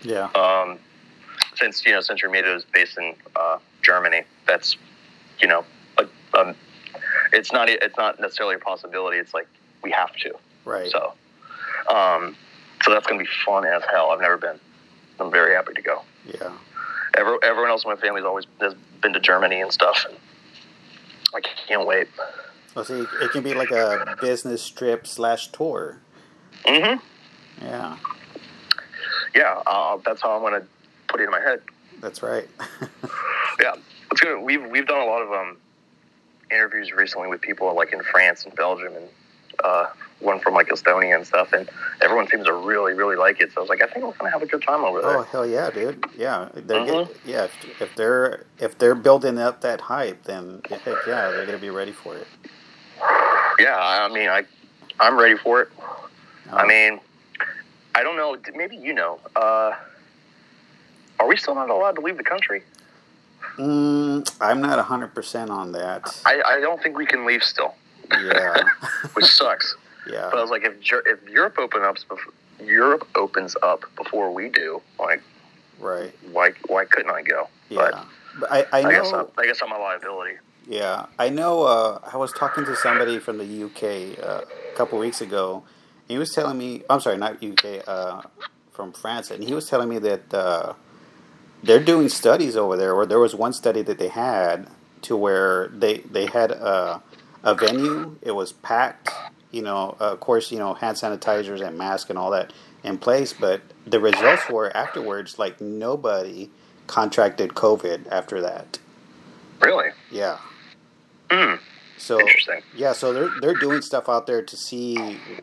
Yeah. 0.01 0.29
um, 0.35 0.79
since 1.55 1.85
you 1.85 1.91
know 1.91 2.01
Century 2.01 2.29
Media 2.29 2.55
is 2.55 2.63
based 2.63 2.97
in 2.97 3.13
uh, 3.35 3.57
Germany, 3.81 4.21
that's 4.47 4.77
you 5.41 5.47
know, 5.47 5.63
a, 5.97 6.03
um, 6.38 6.55
it's 7.33 7.51
not 7.51 7.69
it's 7.69 7.97
not 7.97 8.19
necessarily 8.19 8.55
a 8.55 8.59
possibility. 8.59 9.17
It's 9.17 9.33
like 9.33 9.47
we 9.83 9.91
have 9.91 10.13
to. 10.17 10.33
Right. 10.65 10.91
So, 10.91 11.13
um, 11.93 12.35
so 12.83 12.91
that's 12.91 13.07
gonna 13.07 13.19
be 13.19 13.29
fun 13.45 13.65
as 13.65 13.83
hell. 13.89 14.09
I've 14.12 14.21
never 14.21 14.38
been. 14.38 14.59
I'm 15.19 15.31
very 15.31 15.53
happy 15.53 15.73
to 15.73 15.81
go. 15.81 16.01
Yeah. 16.25 16.51
Every, 17.17 17.38
everyone 17.43 17.69
else 17.69 17.83
in 17.83 17.89
my 17.89 17.97
family's 17.97 18.23
always 18.23 18.45
has 18.62 18.73
been 19.01 19.13
to 19.13 19.19
Germany 19.19 19.62
and 19.62 19.71
stuff, 19.71 20.05
and 20.07 20.17
I 21.33 21.41
can't 21.67 21.85
wait. 21.85 22.07
Well, 22.75 22.85
see, 22.85 23.05
it 23.21 23.31
can 23.31 23.43
be 23.43 23.53
like 23.53 23.71
a 23.71 24.15
business 24.21 24.69
trip 24.69 25.07
slash 25.07 25.51
tour. 25.51 25.99
Mm-hmm. 26.65 27.65
Yeah. 27.65 27.97
Yeah, 29.39 29.63
uh, 29.65 29.97
that's 30.04 30.21
how 30.21 30.36
I'm 30.36 30.41
gonna 30.41 30.65
put 31.08 31.21
it 31.21 31.23
in 31.23 31.32
my 31.32 31.39
head. 31.39 31.62
That's 32.02 32.21
right. 32.21 32.47
Yeah, 33.62 33.73
it's 34.12 34.21
good. 34.21 34.41
We've 34.41 34.63
we've 34.69 34.88
done 34.88 35.02
a 35.02 35.06
lot 35.06 35.21
of 35.21 35.32
um, 35.34 35.58
interviews 36.49 36.93
recently 36.93 37.28
with 37.28 37.41
people 37.41 37.73
like 37.75 37.91
in 37.91 38.02
France 38.04 38.45
and 38.45 38.56
Belgium 38.56 38.93
and 38.95 39.06
uh, 39.62 39.88
one 40.21 40.39
from 40.39 40.54
like 40.54 40.69
Estonia 40.69 41.13
and 41.17 41.28
stuff, 41.28 41.52
and 41.52 41.69
everyone 41.99 42.25
seems 42.30 42.45
to 42.45 42.54
really 42.54 42.93
really 42.93 43.17
like 43.17 43.41
it. 43.41 43.52
So 43.52 43.58
I 43.58 43.62
was 43.62 43.69
like, 43.69 43.82
I 43.82 43.88
think 43.88 44.06
we're 44.06 44.13
gonna 44.13 44.32
have 44.32 44.41
a 44.41 44.45
good 44.45 44.62
time 44.62 44.86
over 44.86 45.02
there. 45.02 45.17
oh 45.17 45.23
hell 45.23 45.45
yeah, 45.45 45.69
dude. 45.71 46.06
Yeah. 46.17 46.47
They're 46.54 46.80
Mhm. 46.80 47.08
get- 47.08 47.17
yeah. 47.25 47.43
If, 47.45 47.82
if 47.82 47.95
they're 47.97 48.45
if 48.60 48.78
they're 48.78 48.95
building 48.95 49.38
up 49.39 49.60
that 49.62 49.82
hype, 49.82 50.23
then 50.23 50.62
heck 50.69 50.82
yeah, 51.06 51.32
they're 51.32 51.45
gonna 51.45 51.58
be 51.58 51.69
ready 51.69 51.91
for 51.91 52.15
it. 52.15 52.28
yeah, 53.60 53.75
I 53.78 54.08
mean, 54.08 54.30
I 54.30 54.45
I'm 55.02 55.19
ready 55.19 55.36
for 55.36 55.63
it. 55.63 55.69
Oh. 55.78 56.10
I 56.54 56.65
mean, 56.65 57.02
I 57.99 58.03
don't 58.03 58.15
know. 58.15 58.38
Maybe 58.55 58.77
you 58.77 58.93
know. 58.93 59.19
Uh, 59.35 59.75
are 61.19 61.27
we 61.27 61.35
still 61.35 61.55
not 61.55 61.69
allowed 61.69 61.95
to 61.95 62.01
leave 62.01 62.15
the 62.15 62.23
country? 62.23 62.63
Mm, 63.57 64.31
I'm 64.39 64.62
not 64.62 64.79
hundred 64.85 65.13
percent 65.13 65.51
on 65.51 65.73
that. 65.73 66.21
I, 66.25 66.41
I 66.45 66.59
don't 66.62 66.81
think 66.81 66.97
we 66.97 67.05
can 67.05 67.25
leave 67.25 67.43
still, 67.43 67.75
Yeah, 68.09 68.63
which 69.15 69.25
sucks. 69.25 69.75
yeah, 70.09 70.29
But 70.31 70.38
I 70.39 70.41
was 70.41 70.49
like, 70.49 70.63
if 70.63 70.75
if 70.81 71.29
Europe 71.29 71.57
open 71.59 71.83
up, 71.83 71.97
Europe 72.63 73.05
opens 73.15 73.57
up 73.62 73.83
before 73.97 74.31
we 74.33 74.47
do, 74.47 74.81
like, 74.97 75.21
right. 75.77 76.13
why 76.31 76.51
why 76.67 76.85
couldn't 76.85 77.12
I 77.12 77.21
go? 77.21 77.49
But 77.69 77.93
Yeah, 77.95 78.03
but 78.39 78.49
I, 78.49 78.59
I 78.71 78.88
I, 78.88 78.91
guess 78.91 79.12
I'm. 79.12 79.25
I 79.38 79.45
guess 79.45 79.59
I'm 79.62 79.73
a 79.73 79.77
liability. 79.77 80.35
Yeah, 80.69 81.07
I 81.17 81.27
know. 81.27 81.63
Uh, 81.63 81.99
I 82.13 82.15
was 82.15 82.31
talking 82.31 82.63
to 82.63 82.77
somebody 82.77 83.19
from 83.19 83.39
the 83.39 83.63
UK 83.65 84.23
uh, 84.23 84.41
a 84.73 84.77
couple 84.77 84.97
weeks 84.99 85.19
ago. 85.19 85.63
He 86.10 86.17
was 86.17 86.34
telling 86.34 86.58
me, 86.58 86.82
I'm 86.89 87.00
sorry, 87.00 87.17
not 87.17 87.41
UK, 87.41 87.88
uh, 87.88 88.24
from 88.74 88.91
France, 88.91 89.30
and 89.30 89.43
he 89.43 89.54
was 89.54 89.69
telling 89.69 89.88
me 89.88 90.00
that 90.00 90.34
uh, 90.34 90.74
they're 91.63 91.84
doing 91.84 92.10
studies 92.10 92.58
over 92.58 92.76
there. 92.76 92.93
Or 92.93 93.06
there 93.06 93.19
was 93.19 93.36
one 93.36 93.54
study 93.54 93.82
that 93.84 94.00
they 94.00 94.08
had 94.08 94.69
to 95.04 95.15
where 95.15 95.67
they 95.67 95.98
they 95.98 96.26
had 96.26 96.52
a, 96.52 97.02
a 97.43 97.56
venue. 97.56 98.17
It 98.22 98.32
was 98.32 98.52
packed. 98.52 99.12
You 99.52 99.62
know, 99.62 99.95
of 100.00 100.19
course, 100.19 100.52
you 100.52 100.60
know, 100.60 100.74
hand 100.74 100.98
sanitizers 100.98 101.65
and 101.65 101.78
masks 101.78 102.10
and 102.10 102.17
all 102.17 102.32
that 102.32 102.54
in 102.84 102.98
place. 102.98 103.34
But 103.34 103.62
the 103.86 104.00
results 104.00 104.50
were 104.50 104.76
afterwards, 104.76 105.38
like 105.38 105.60
nobody 105.62 106.50
contracted 106.88 107.52
COVID 107.52 108.08
after 108.10 108.41
that. 108.41 108.80
Really? 109.62 109.89
Yeah. 110.10 110.39
Hmm. 111.30 111.56
So 111.99 112.19
Interesting. 112.19 112.62
yeah, 112.75 112.93
so 112.93 113.13
they're 113.13 113.29
they're 113.41 113.53
doing 113.59 113.81
stuff 113.81 114.07
out 114.09 114.25
there 114.25 114.41
to 114.41 114.57
see 114.57 114.95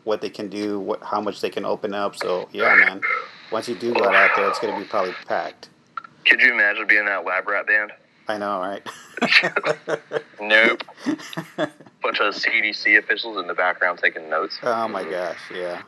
what 0.03 0.21
they 0.21 0.29
can 0.29 0.49
do, 0.49 0.79
what 0.79 1.03
how 1.03 1.21
much 1.21 1.39
they 1.41 1.49
can 1.49 1.63
open 1.65 1.93
up. 1.93 2.15
So 2.15 2.49
yeah, 2.51 2.75
man, 2.75 3.01
once 3.51 3.69
you 3.69 3.75
do 3.75 3.93
go 3.93 4.05
out 4.11 4.31
there, 4.35 4.47
it's 4.49 4.59
gonna 4.59 4.77
be 4.77 4.85
probably 4.85 5.13
packed. 5.27 5.69
Could 6.25 6.41
you 6.41 6.51
imagine 6.53 6.87
being 6.87 7.05
that 7.05 7.23
lab 7.25 7.47
rat 7.47 7.67
band? 7.67 7.91
I 8.27 8.37
know, 8.37 8.59
right? 8.59 8.85
Nope. 10.41 10.83
Bunch 12.03 12.19
of 12.19 12.33
CDC 12.35 12.97
officials 12.99 13.37
in 13.37 13.47
the 13.47 13.53
background 13.53 13.99
taking 14.01 14.29
notes. 14.29 14.57
oh 14.63 14.87
my 14.87 15.03
gosh, 15.03 15.37
yeah, 15.53 15.81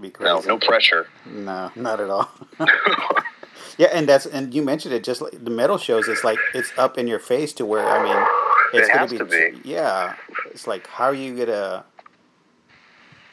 be 0.00 0.12
No, 0.20 0.40
no 0.40 0.58
pressure. 0.58 1.06
no, 1.26 1.70
not 1.76 2.00
at 2.00 2.10
all. 2.10 2.28
yeah, 3.78 3.88
and 3.92 4.08
that's 4.08 4.26
and 4.26 4.52
you 4.54 4.62
mentioned 4.62 4.94
it 4.94 5.04
just 5.04 5.20
like 5.20 5.44
the 5.44 5.50
metal 5.50 5.78
shows. 5.78 6.08
It's 6.08 6.24
like 6.24 6.38
it's 6.54 6.72
up 6.76 6.98
in 6.98 7.06
your 7.06 7.18
face 7.20 7.52
to 7.54 7.64
where 7.66 7.86
I 7.86 8.02
mean, 8.02 8.26
it's 8.74 8.88
It 8.88 8.92
has 8.92 9.10
be, 9.12 9.18
to 9.18 9.24
be. 9.24 9.60
Yeah, 9.64 10.16
it's 10.50 10.66
like 10.66 10.86
how 10.86 11.04
are 11.06 11.14
you 11.14 11.36
gonna? 11.46 11.84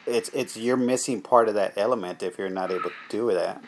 It's 0.06 0.28
it's 0.30 0.56
you're 0.56 0.76
missing 0.76 1.20
part 1.20 1.48
of 1.48 1.54
that 1.54 1.74
element 1.76 2.22
if 2.22 2.38
you're 2.38 2.48
not 2.50 2.70
able 2.70 2.90
to 2.90 2.96
do 3.08 3.32
that. 3.34 3.62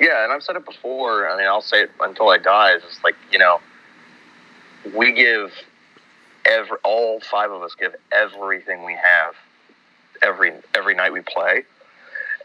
Yeah, 0.00 0.24
and 0.24 0.32
I've 0.32 0.42
said 0.42 0.56
it 0.56 0.64
before. 0.66 1.28
I 1.30 1.36
mean, 1.36 1.46
I'll 1.46 1.62
say 1.62 1.82
it 1.82 1.90
until 2.00 2.28
I 2.30 2.38
die. 2.38 2.72
It's 2.74 3.02
like 3.04 3.14
you 3.30 3.38
know, 3.38 3.60
we 4.96 5.12
give 5.12 5.52
every 6.44 6.76
all 6.84 7.20
five 7.20 7.50
of 7.50 7.62
us 7.62 7.74
give 7.78 7.94
everything 8.12 8.84
we 8.84 8.94
have 8.94 9.34
every 10.22 10.52
every 10.74 10.94
night 10.94 11.12
we 11.12 11.20
play, 11.20 11.64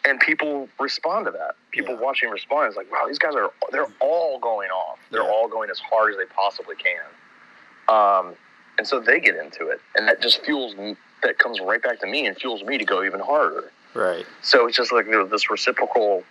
and 0.05 0.19
people 0.19 0.69
respond 0.79 1.25
to 1.25 1.31
that. 1.31 1.55
People 1.71 1.95
Yeah. 1.95 2.01
watching 2.01 2.29
respond. 2.29 2.67
It's 2.67 2.77
like, 2.77 2.91
wow, 2.91 3.05
these 3.07 3.19
guys 3.19 3.35
are 3.35 3.51
they're 3.71 3.87
all 3.99 4.39
going 4.39 4.69
off. 4.69 4.99
They're 5.11 5.23
Yeah. 5.23 5.29
all 5.29 5.47
going 5.47 5.69
as 5.69 5.79
hard 5.79 6.11
as 6.11 6.17
they 6.17 6.25
possibly 6.25 6.75
can. 6.75 7.01
Um, 7.93 8.35
and 8.79 8.87
so 8.87 9.01
they 9.01 9.19
get 9.19 9.35
into 9.35 9.67
it, 9.67 9.81
and 9.95 10.07
that 10.07 10.21
just 10.21 10.43
fuels 10.45 10.75
me. 10.77 10.95
That 11.21 11.37
comes 11.37 11.59
right 11.59 11.83
back 11.83 11.99
to 11.99 12.07
me 12.07 12.25
and 12.25 12.37
fuels 12.37 12.63
me 12.63 12.77
to 12.77 12.85
go 12.85 13.03
even 13.03 13.19
harder. 13.19 13.73
Right. 13.93 14.25
So 14.41 14.67
it's 14.67 14.77
just 14.77 14.93
like 14.93 15.05
you 15.05 15.11
know, 15.11 15.25
this 15.27 15.51
reciprocal 15.51 16.23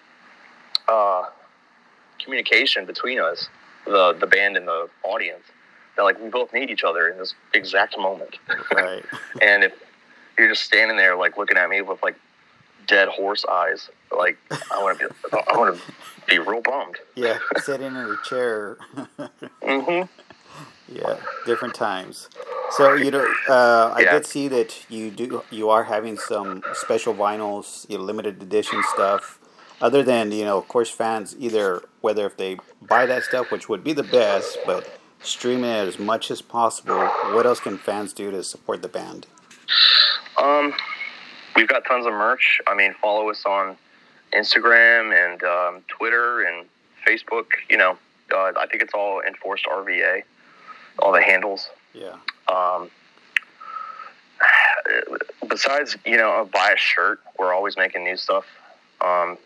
uh, 0.88 1.26
communication 2.24 2.86
between 2.86 3.20
us, 3.20 3.50
the 3.84 4.14
the 4.18 4.26
band 4.26 4.56
and 4.56 4.66
the 4.66 4.88
audience. 5.04 5.44
That 5.96 6.04
like 6.04 6.18
we 6.22 6.30
both 6.30 6.54
need 6.54 6.70
each 6.70 6.84
other 6.84 7.06
in 7.08 7.18
this 7.18 7.34
exact 7.52 7.98
moment. 7.98 8.38
Right. 8.74 9.04
and 9.42 9.62
if 9.62 9.74
you're 10.38 10.48
just 10.48 10.64
standing 10.64 10.96
there 10.96 11.16
like 11.16 11.36
looking 11.36 11.58
at 11.58 11.68
me 11.68 11.82
with 11.82 12.02
like 12.02 12.16
dead 12.86 13.08
horse 13.08 13.44
eyes, 13.44 13.90
like 14.16 14.38
I 14.72 14.82
want 14.82 14.98
to 14.98 15.08
be, 15.08 15.14
I 15.32 15.58
want 15.58 15.76
to 15.76 15.82
be 16.26 16.38
real 16.38 16.62
bummed. 16.62 16.96
Yeah, 17.14 17.40
sitting 17.58 17.88
in 17.88 17.94
a 17.94 18.16
chair. 18.24 18.78
hmm 19.62 20.04
yeah, 20.92 21.16
different 21.46 21.74
times. 21.74 22.28
So 22.72 22.94
you 22.94 23.10
know, 23.10 23.26
uh, 23.48 23.92
I 23.94 24.02
Yeah. 24.02 24.12
did 24.14 24.26
see 24.26 24.48
that 24.48 24.84
you 24.90 25.10
do 25.10 25.42
you 25.50 25.70
are 25.70 25.84
having 25.84 26.16
some 26.16 26.62
special 26.74 27.14
vinyls, 27.14 27.88
you 27.88 27.98
know, 27.98 28.04
limited 28.04 28.42
edition 28.42 28.82
stuff. 28.94 29.38
Other 29.80 30.02
than 30.02 30.32
you 30.32 30.44
know, 30.44 30.58
of 30.58 30.68
course, 30.68 30.90
fans 30.90 31.36
either 31.38 31.82
whether 32.00 32.26
if 32.26 32.36
they 32.36 32.58
buy 32.82 33.06
that 33.06 33.24
stuff, 33.24 33.50
which 33.50 33.68
would 33.68 33.84
be 33.84 33.92
the 33.92 34.02
best, 34.02 34.58
but 34.66 34.98
streaming 35.22 35.70
it 35.70 35.86
as 35.88 35.98
much 35.98 36.30
as 36.30 36.40
possible. 36.42 36.98
What 37.34 37.46
else 37.46 37.60
can 37.60 37.78
fans 37.78 38.12
do 38.12 38.30
to 38.30 38.42
support 38.42 38.82
the 38.82 38.88
band? 38.88 39.26
Um, 40.36 40.74
we've 41.56 41.68
got 41.68 41.84
tons 41.84 42.06
of 42.06 42.12
merch. 42.12 42.60
I 42.66 42.74
mean, 42.74 42.94
follow 43.02 43.28
us 43.30 43.44
on 43.44 43.76
Instagram 44.32 45.12
and 45.14 45.42
um, 45.42 45.82
Twitter 45.88 46.42
and 46.42 46.66
Facebook. 47.06 47.46
You 47.68 47.76
know, 47.78 47.98
uh, 48.34 48.52
I 48.56 48.66
think 48.70 48.82
it's 48.82 48.94
all 48.94 49.20
enforced 49.26 49.64
RVA, 49.66 50.22
all 50.98 51.12
the 51.12 51.22
handles. 51.22 51.68
Yeah, 51.94 52.16
Um, 52.48 52.90
besides, 55.48 55.96
you 56.04 56.16
know, 56.16 56.48
buy 56.52 56.72
a 56.72 56.76
shirt. 56.76 57.20
We're 57.38 57.52
always 57.54 57.76
making 57.76 58.04
new 58.04 58.16
stuff. 58.16 58.44
Um, 59.00 59.38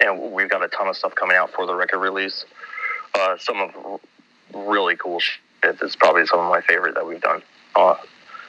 and 0.00 0.32
we've 0.32 0.48
got 0.48 0.62
a 0.64 0.68
ton 0.68 0.88
of 0.88 0.96
stuff 0.96 1.14
coming 1.14 1.36
out 1.36 1.50
for 1.50 1.66
the 1.66 1.74
record 1.74 1.98
release. 1.98 2.44
Uh, 3.14 3.36
some 3.38 3.60
of 3.60 4.00
really 4.54 4.96
cool 4.96 5.20
shit. 5.20 5.40
It's 5.62 5.96
probably 5.96 6.26
some 6.26 6.40
of 6.40 6.48
my 6.50 6.60
favorite 6.62 6.94
that 6.94 7.06
we've 7.06 7.20
done. 7.20 7.42
Uh, 7.76 7.96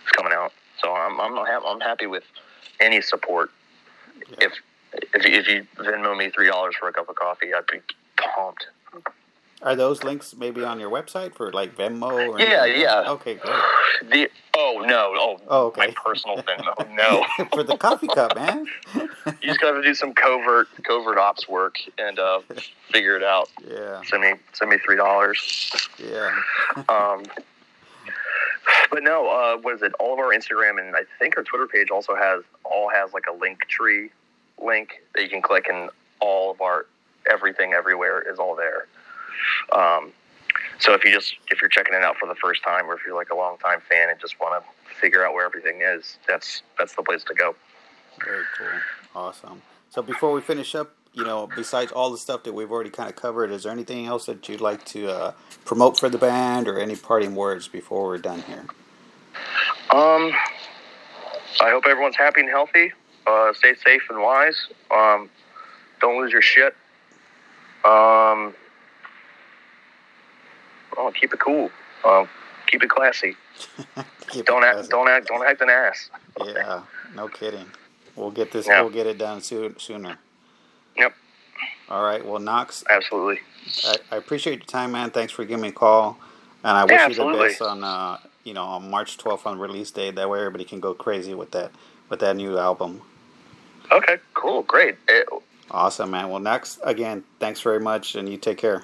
it's 0.03 0.11
coming 0.13 0.31
out. 0.33 0.53
So 0.81 0.93
I'm 0.93 1.19
I'm 1.19 1.35
ha- 1.35 1.61
I'm 1.67 1.79
happy 1.81 2.07
with 2.07 2.23
any 2.79 3.01
support. 3.01 3.51
Yeah. 4.29 4.47
If 4.47 4.53
if 5.13 5.25
you, 5.25 5.35
if 5.39 5.47
you 5.47 5.67
Venmo 5.83 6.17
me 6.17 6.29
three 6.29 6.47
dollars 6.47 6.75
for 6.79 6.87
a 6.87 6.93
cup 6.93 7.09
of 7.09 7.15
coffee, 7.15 7.53
I'd 7.53 7.67
be 7.67 7.79
pumped. 8.17 8.67
Are 9.63 9.75
those 9.75 10.03
links 10.03 10.35
maybe 10.35 10.63
on 10.63 10.79
your 10.79 10.89
website 10.89 11.35
for 11.35 11.51
like 11.51 11.75
Venmo? 11.77 12.29
Or 12.29 12.39
Yeah, 12.39 12.63
anything? 12.63 12.81
yeah. 12.81 13.03
Okay, 13.11 13.35
great. 13.35 13.53
The 14.09 14.29
oh 14.57 14.83
no 14.85 15.11
oh, 15.15 15.39
Oh, 15.47 15.65
okay. 15.67 15.87
my 15.87 15.93
personal 16.03 16.37
Venmo 16.37 16.95
no. 16.95 17.23
for 17.53 17.61
the 17.63 17.77
coffee 17.77 18.07
cup, 18.07 18.35
man. 18.35 18.65
You 19.41 19.47
just 19.49 19.61
gotta 19.61 19.81
do 19.83 19.93
some 19.93 20.13
covert 20.13 20.67
covert 20.83 21.17
ops 21.19 21.47
work 21.47 21.75
and 21.99 22.17
uh, 22.17 22.41
figure 22.91 23.15
it 23.15 23.23
out. 23.23 23.49
yeah, 23.67 24.01
Send 24.07 24.23
me 24.23 24.33
send 24.53 24.71
me 24.71 24.77
three 24.83 24.95
dollars. 24.97 25.71
yeah. 25.99 26.31
Um, 26.89 27.23
but 28.91 29.03
no, 29.03 29.27
uh, 29.29 29.57
what 29.61 29.75
is 29.75 29.81
it? 29.83 29.93
All 29.99 30.13
of 30.13 30.19
our 30.19 30.29
Instagram 30.33 30.79
and 30.79 30.95
I 30.95 31.01
think 31.19 31.37
our 31.37 31.43
Twitter 31.43 31.67
page 31.67 31.89
also 31.91 32.15
has 32.15 32.43
all 32.63 32.89
has 32.89 33.13
like 33.13 33.25
a 33.29 33.33
Linktree 33.33 34.09
link 34.61 35.01
that 35.15 35.23
you 35.23 35.29
can 35.29 35.41
click, 35.41 35.67
and 35.71 35.89
all 36.19 36.51
of 36.51 36.61
our 36.61 36.85
everything 37.31 37.73
everywhere 37.73 38.21
is 38.31 38.39
all 38.39 38.55
there. 38.55 38.87
Um, 39.71 40.11
so 40.79 40.93
if 40.93 41.03
you 41.05 41.11
just 41.11 41.35
if 41.49 41.61
you're 41.61 41.69
checking 41.69 41.93
it 41.93 42.03
out 42.03 42.17
for 42.17 42.27
the 42.27 42.35
first 42.35 42.63
time, 42.63 42.89
or 42.89 42.95
if 42.95 43.01
you're 43.05 43.15
like 43.15 43.29
a 43.29 43.35
long 43.35 43.57
time 43.57 43.81
fan 43.89 44.09
and 44.09 44.19
just 44.19 44.39
want 44.39 44.63
to 44.63 44.95
figure 44.95 45.25
out 45.25 45.33
where 45.33 45.45
everything 45.45 45.81
is, 45.81 46.17
that's 46.27 46.63
that's 46.77 46.95
the 46.95 47.03
place 47.03 47.23
to 47.25 47.33
go. 47.33 47.55
Very 48.23 48.43
cool. 48.57 48.67
Awesome. 49.15 49.61
So 49.89 50.01
before 50.01 50.31
we 50.31 50.41
finish 50.41 50.73
up, 50.75 50.93
you 51.13 51.23
know, 51.23 51.49
besides 51.55 51.91
all 51.91 52.09
the 52.11 52.17
stuff 52.17 52.43
that 52.43 52.53
we've 52.53 52.71
already 52.71 52.89
kind 52.89 53.09
of 53.09 53.15
covered, 53.15 53.51
is 53.51 53.63
there 53.63 53.71
anything 53.71 54.05
else 54.05 54.25
that 54.25 54.47
you'd 54.47 54.61
like 54.61 54.85
to 54.85 55.09
uh, 55.09 55.31
promote 55.65 55.99
for 55.99 56.09
the 56.09 56.17
band 56.17 56.67
or 56.67 56.79
any 56.79 56.95
parting 56.95 57.35
words 57.35 57.67
before 57.67 58.05
we're 58.05 58.17
done 58.17 58.41
here? 58.43 58.65
Um, 59.91 60.31
I 61.59 61.69
hope 61.69 61.83
everyone's 61.87 62.15
happy 62.15 62.41
and 62.41 62.49
healthy. 62.49 62.93
Uh, 63.27 63.53
stay 63.53 63.75
safe 63.85 64.03
and 64.09 64.21
wise. 64.21 64.67
Um, 64.89 65.29
don't 65.99 66.19
lose 66.19 66.31
your 66.31 66.41
shit. 66.41 66.75
Um, 67.83 68.53
oh, 70.97 71.11
keep 71.19 71.33
it 71.33 71.39
cool. 71.39 71.69
Um, 72.05 72.27
keep 72.67 72.83
it 72.83 72.89
classy. 72.89 73.35
Keep 74.29 74.45
Don't 74.45 74.63
it 74.63 74.67
act. 74.67 74.73
classy. 74.75 74.89
Don't 74.89 75.09
act. 75.09 75.27
Don't 75.27 75.45
act 75.45 75.61
an 75.61 75.69
ass. 75.69 76.09
Yeah, 76.45 76.81
no 77.15 77.27
kidding. 77.27 77.65
We'll 78.15 78.31
get 78.31 78.51
this. 78.51 78.65
Yeah. 78.65 78.81
We'll 78.81 78.89
get 78.91 79.05
it 79.07 79.17
done 79.17 79.41
soon, 79.41 79.77
sooner. 79.77 80.17
Yep. 80.97 81.13
All 81.89 82.01
right. 82.03 82.25
Well, 82.25 82.39
Knox, 82.39 82.83
Absolutely. 82.89 83.39
I, 83.85 83.97
I 84.11 84.15
appreciate 84.15 84.59
your 84.59 84.65
time, 84.65 84.93
man. 84.93 85.11
Thanks 85.11 85.33
for 85.33 85.43
giving 85.43 85.63
me 85.63 85.67
a 85.67 85.73
call, 85.73 86.17
and 86.63 86.77
I 86.77 86.83
wish 86.85 86.91
Yeah, 86.93 87.07
you 87.09 87.15
the 87.15 87.37
best 87.37 87.61
on, 87.61 87.83
uh, 87.83 88.17
you 88.45 88.53
know, 88.53 88.63
on 88.63 88.89
March 88.89 89.17
12th 89.17 89.45
on 89.45 89.59
release 89.59 89.91
day. 89.91 90.11
That 90.11 90.29
way, 90.29 90.39
everybody 90.39 90.63
can 90.63 90.79
go 90.79 90.93
crazy 90.93 91.33
with 91.33 91.51
that 91.51 91.71
with 92.09 92.21
that 92.21 92.35
new 92.37 92.57
album. 92.57 93.01
Okay. 93.91 94.17
Cool. 94.33 94.63
Great. 94.63 94.95
Eh, 95.09 95.23
Awesome, 95.69 96.11
man. 96.11 96.29
Well, 96.29 96.39
Knox, 96.39 96.79
again, 96.83 97.23
thanks 97.39 97.61
very 97.61 97.79
much, 97.79 98.15
and 98.15 98.27
you 98.29 98.37
take 98.37 98.57
care. 98.57 98.83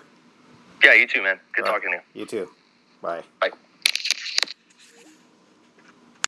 Yeah. 0.83 0.93
You 0.93 1.07
too, 1.07 1.21
man. 1.23 1.39
Good 1.55 1.65
All 1.65 1.71
right. 1.71 1.81
talking 1.81 1.91
to 1.91 1.97
you. 2.13 2.21
You 2.21 2.25
too. 2.25 2.49
Bye. 3.01 3.23
Bye. 3.39 3.51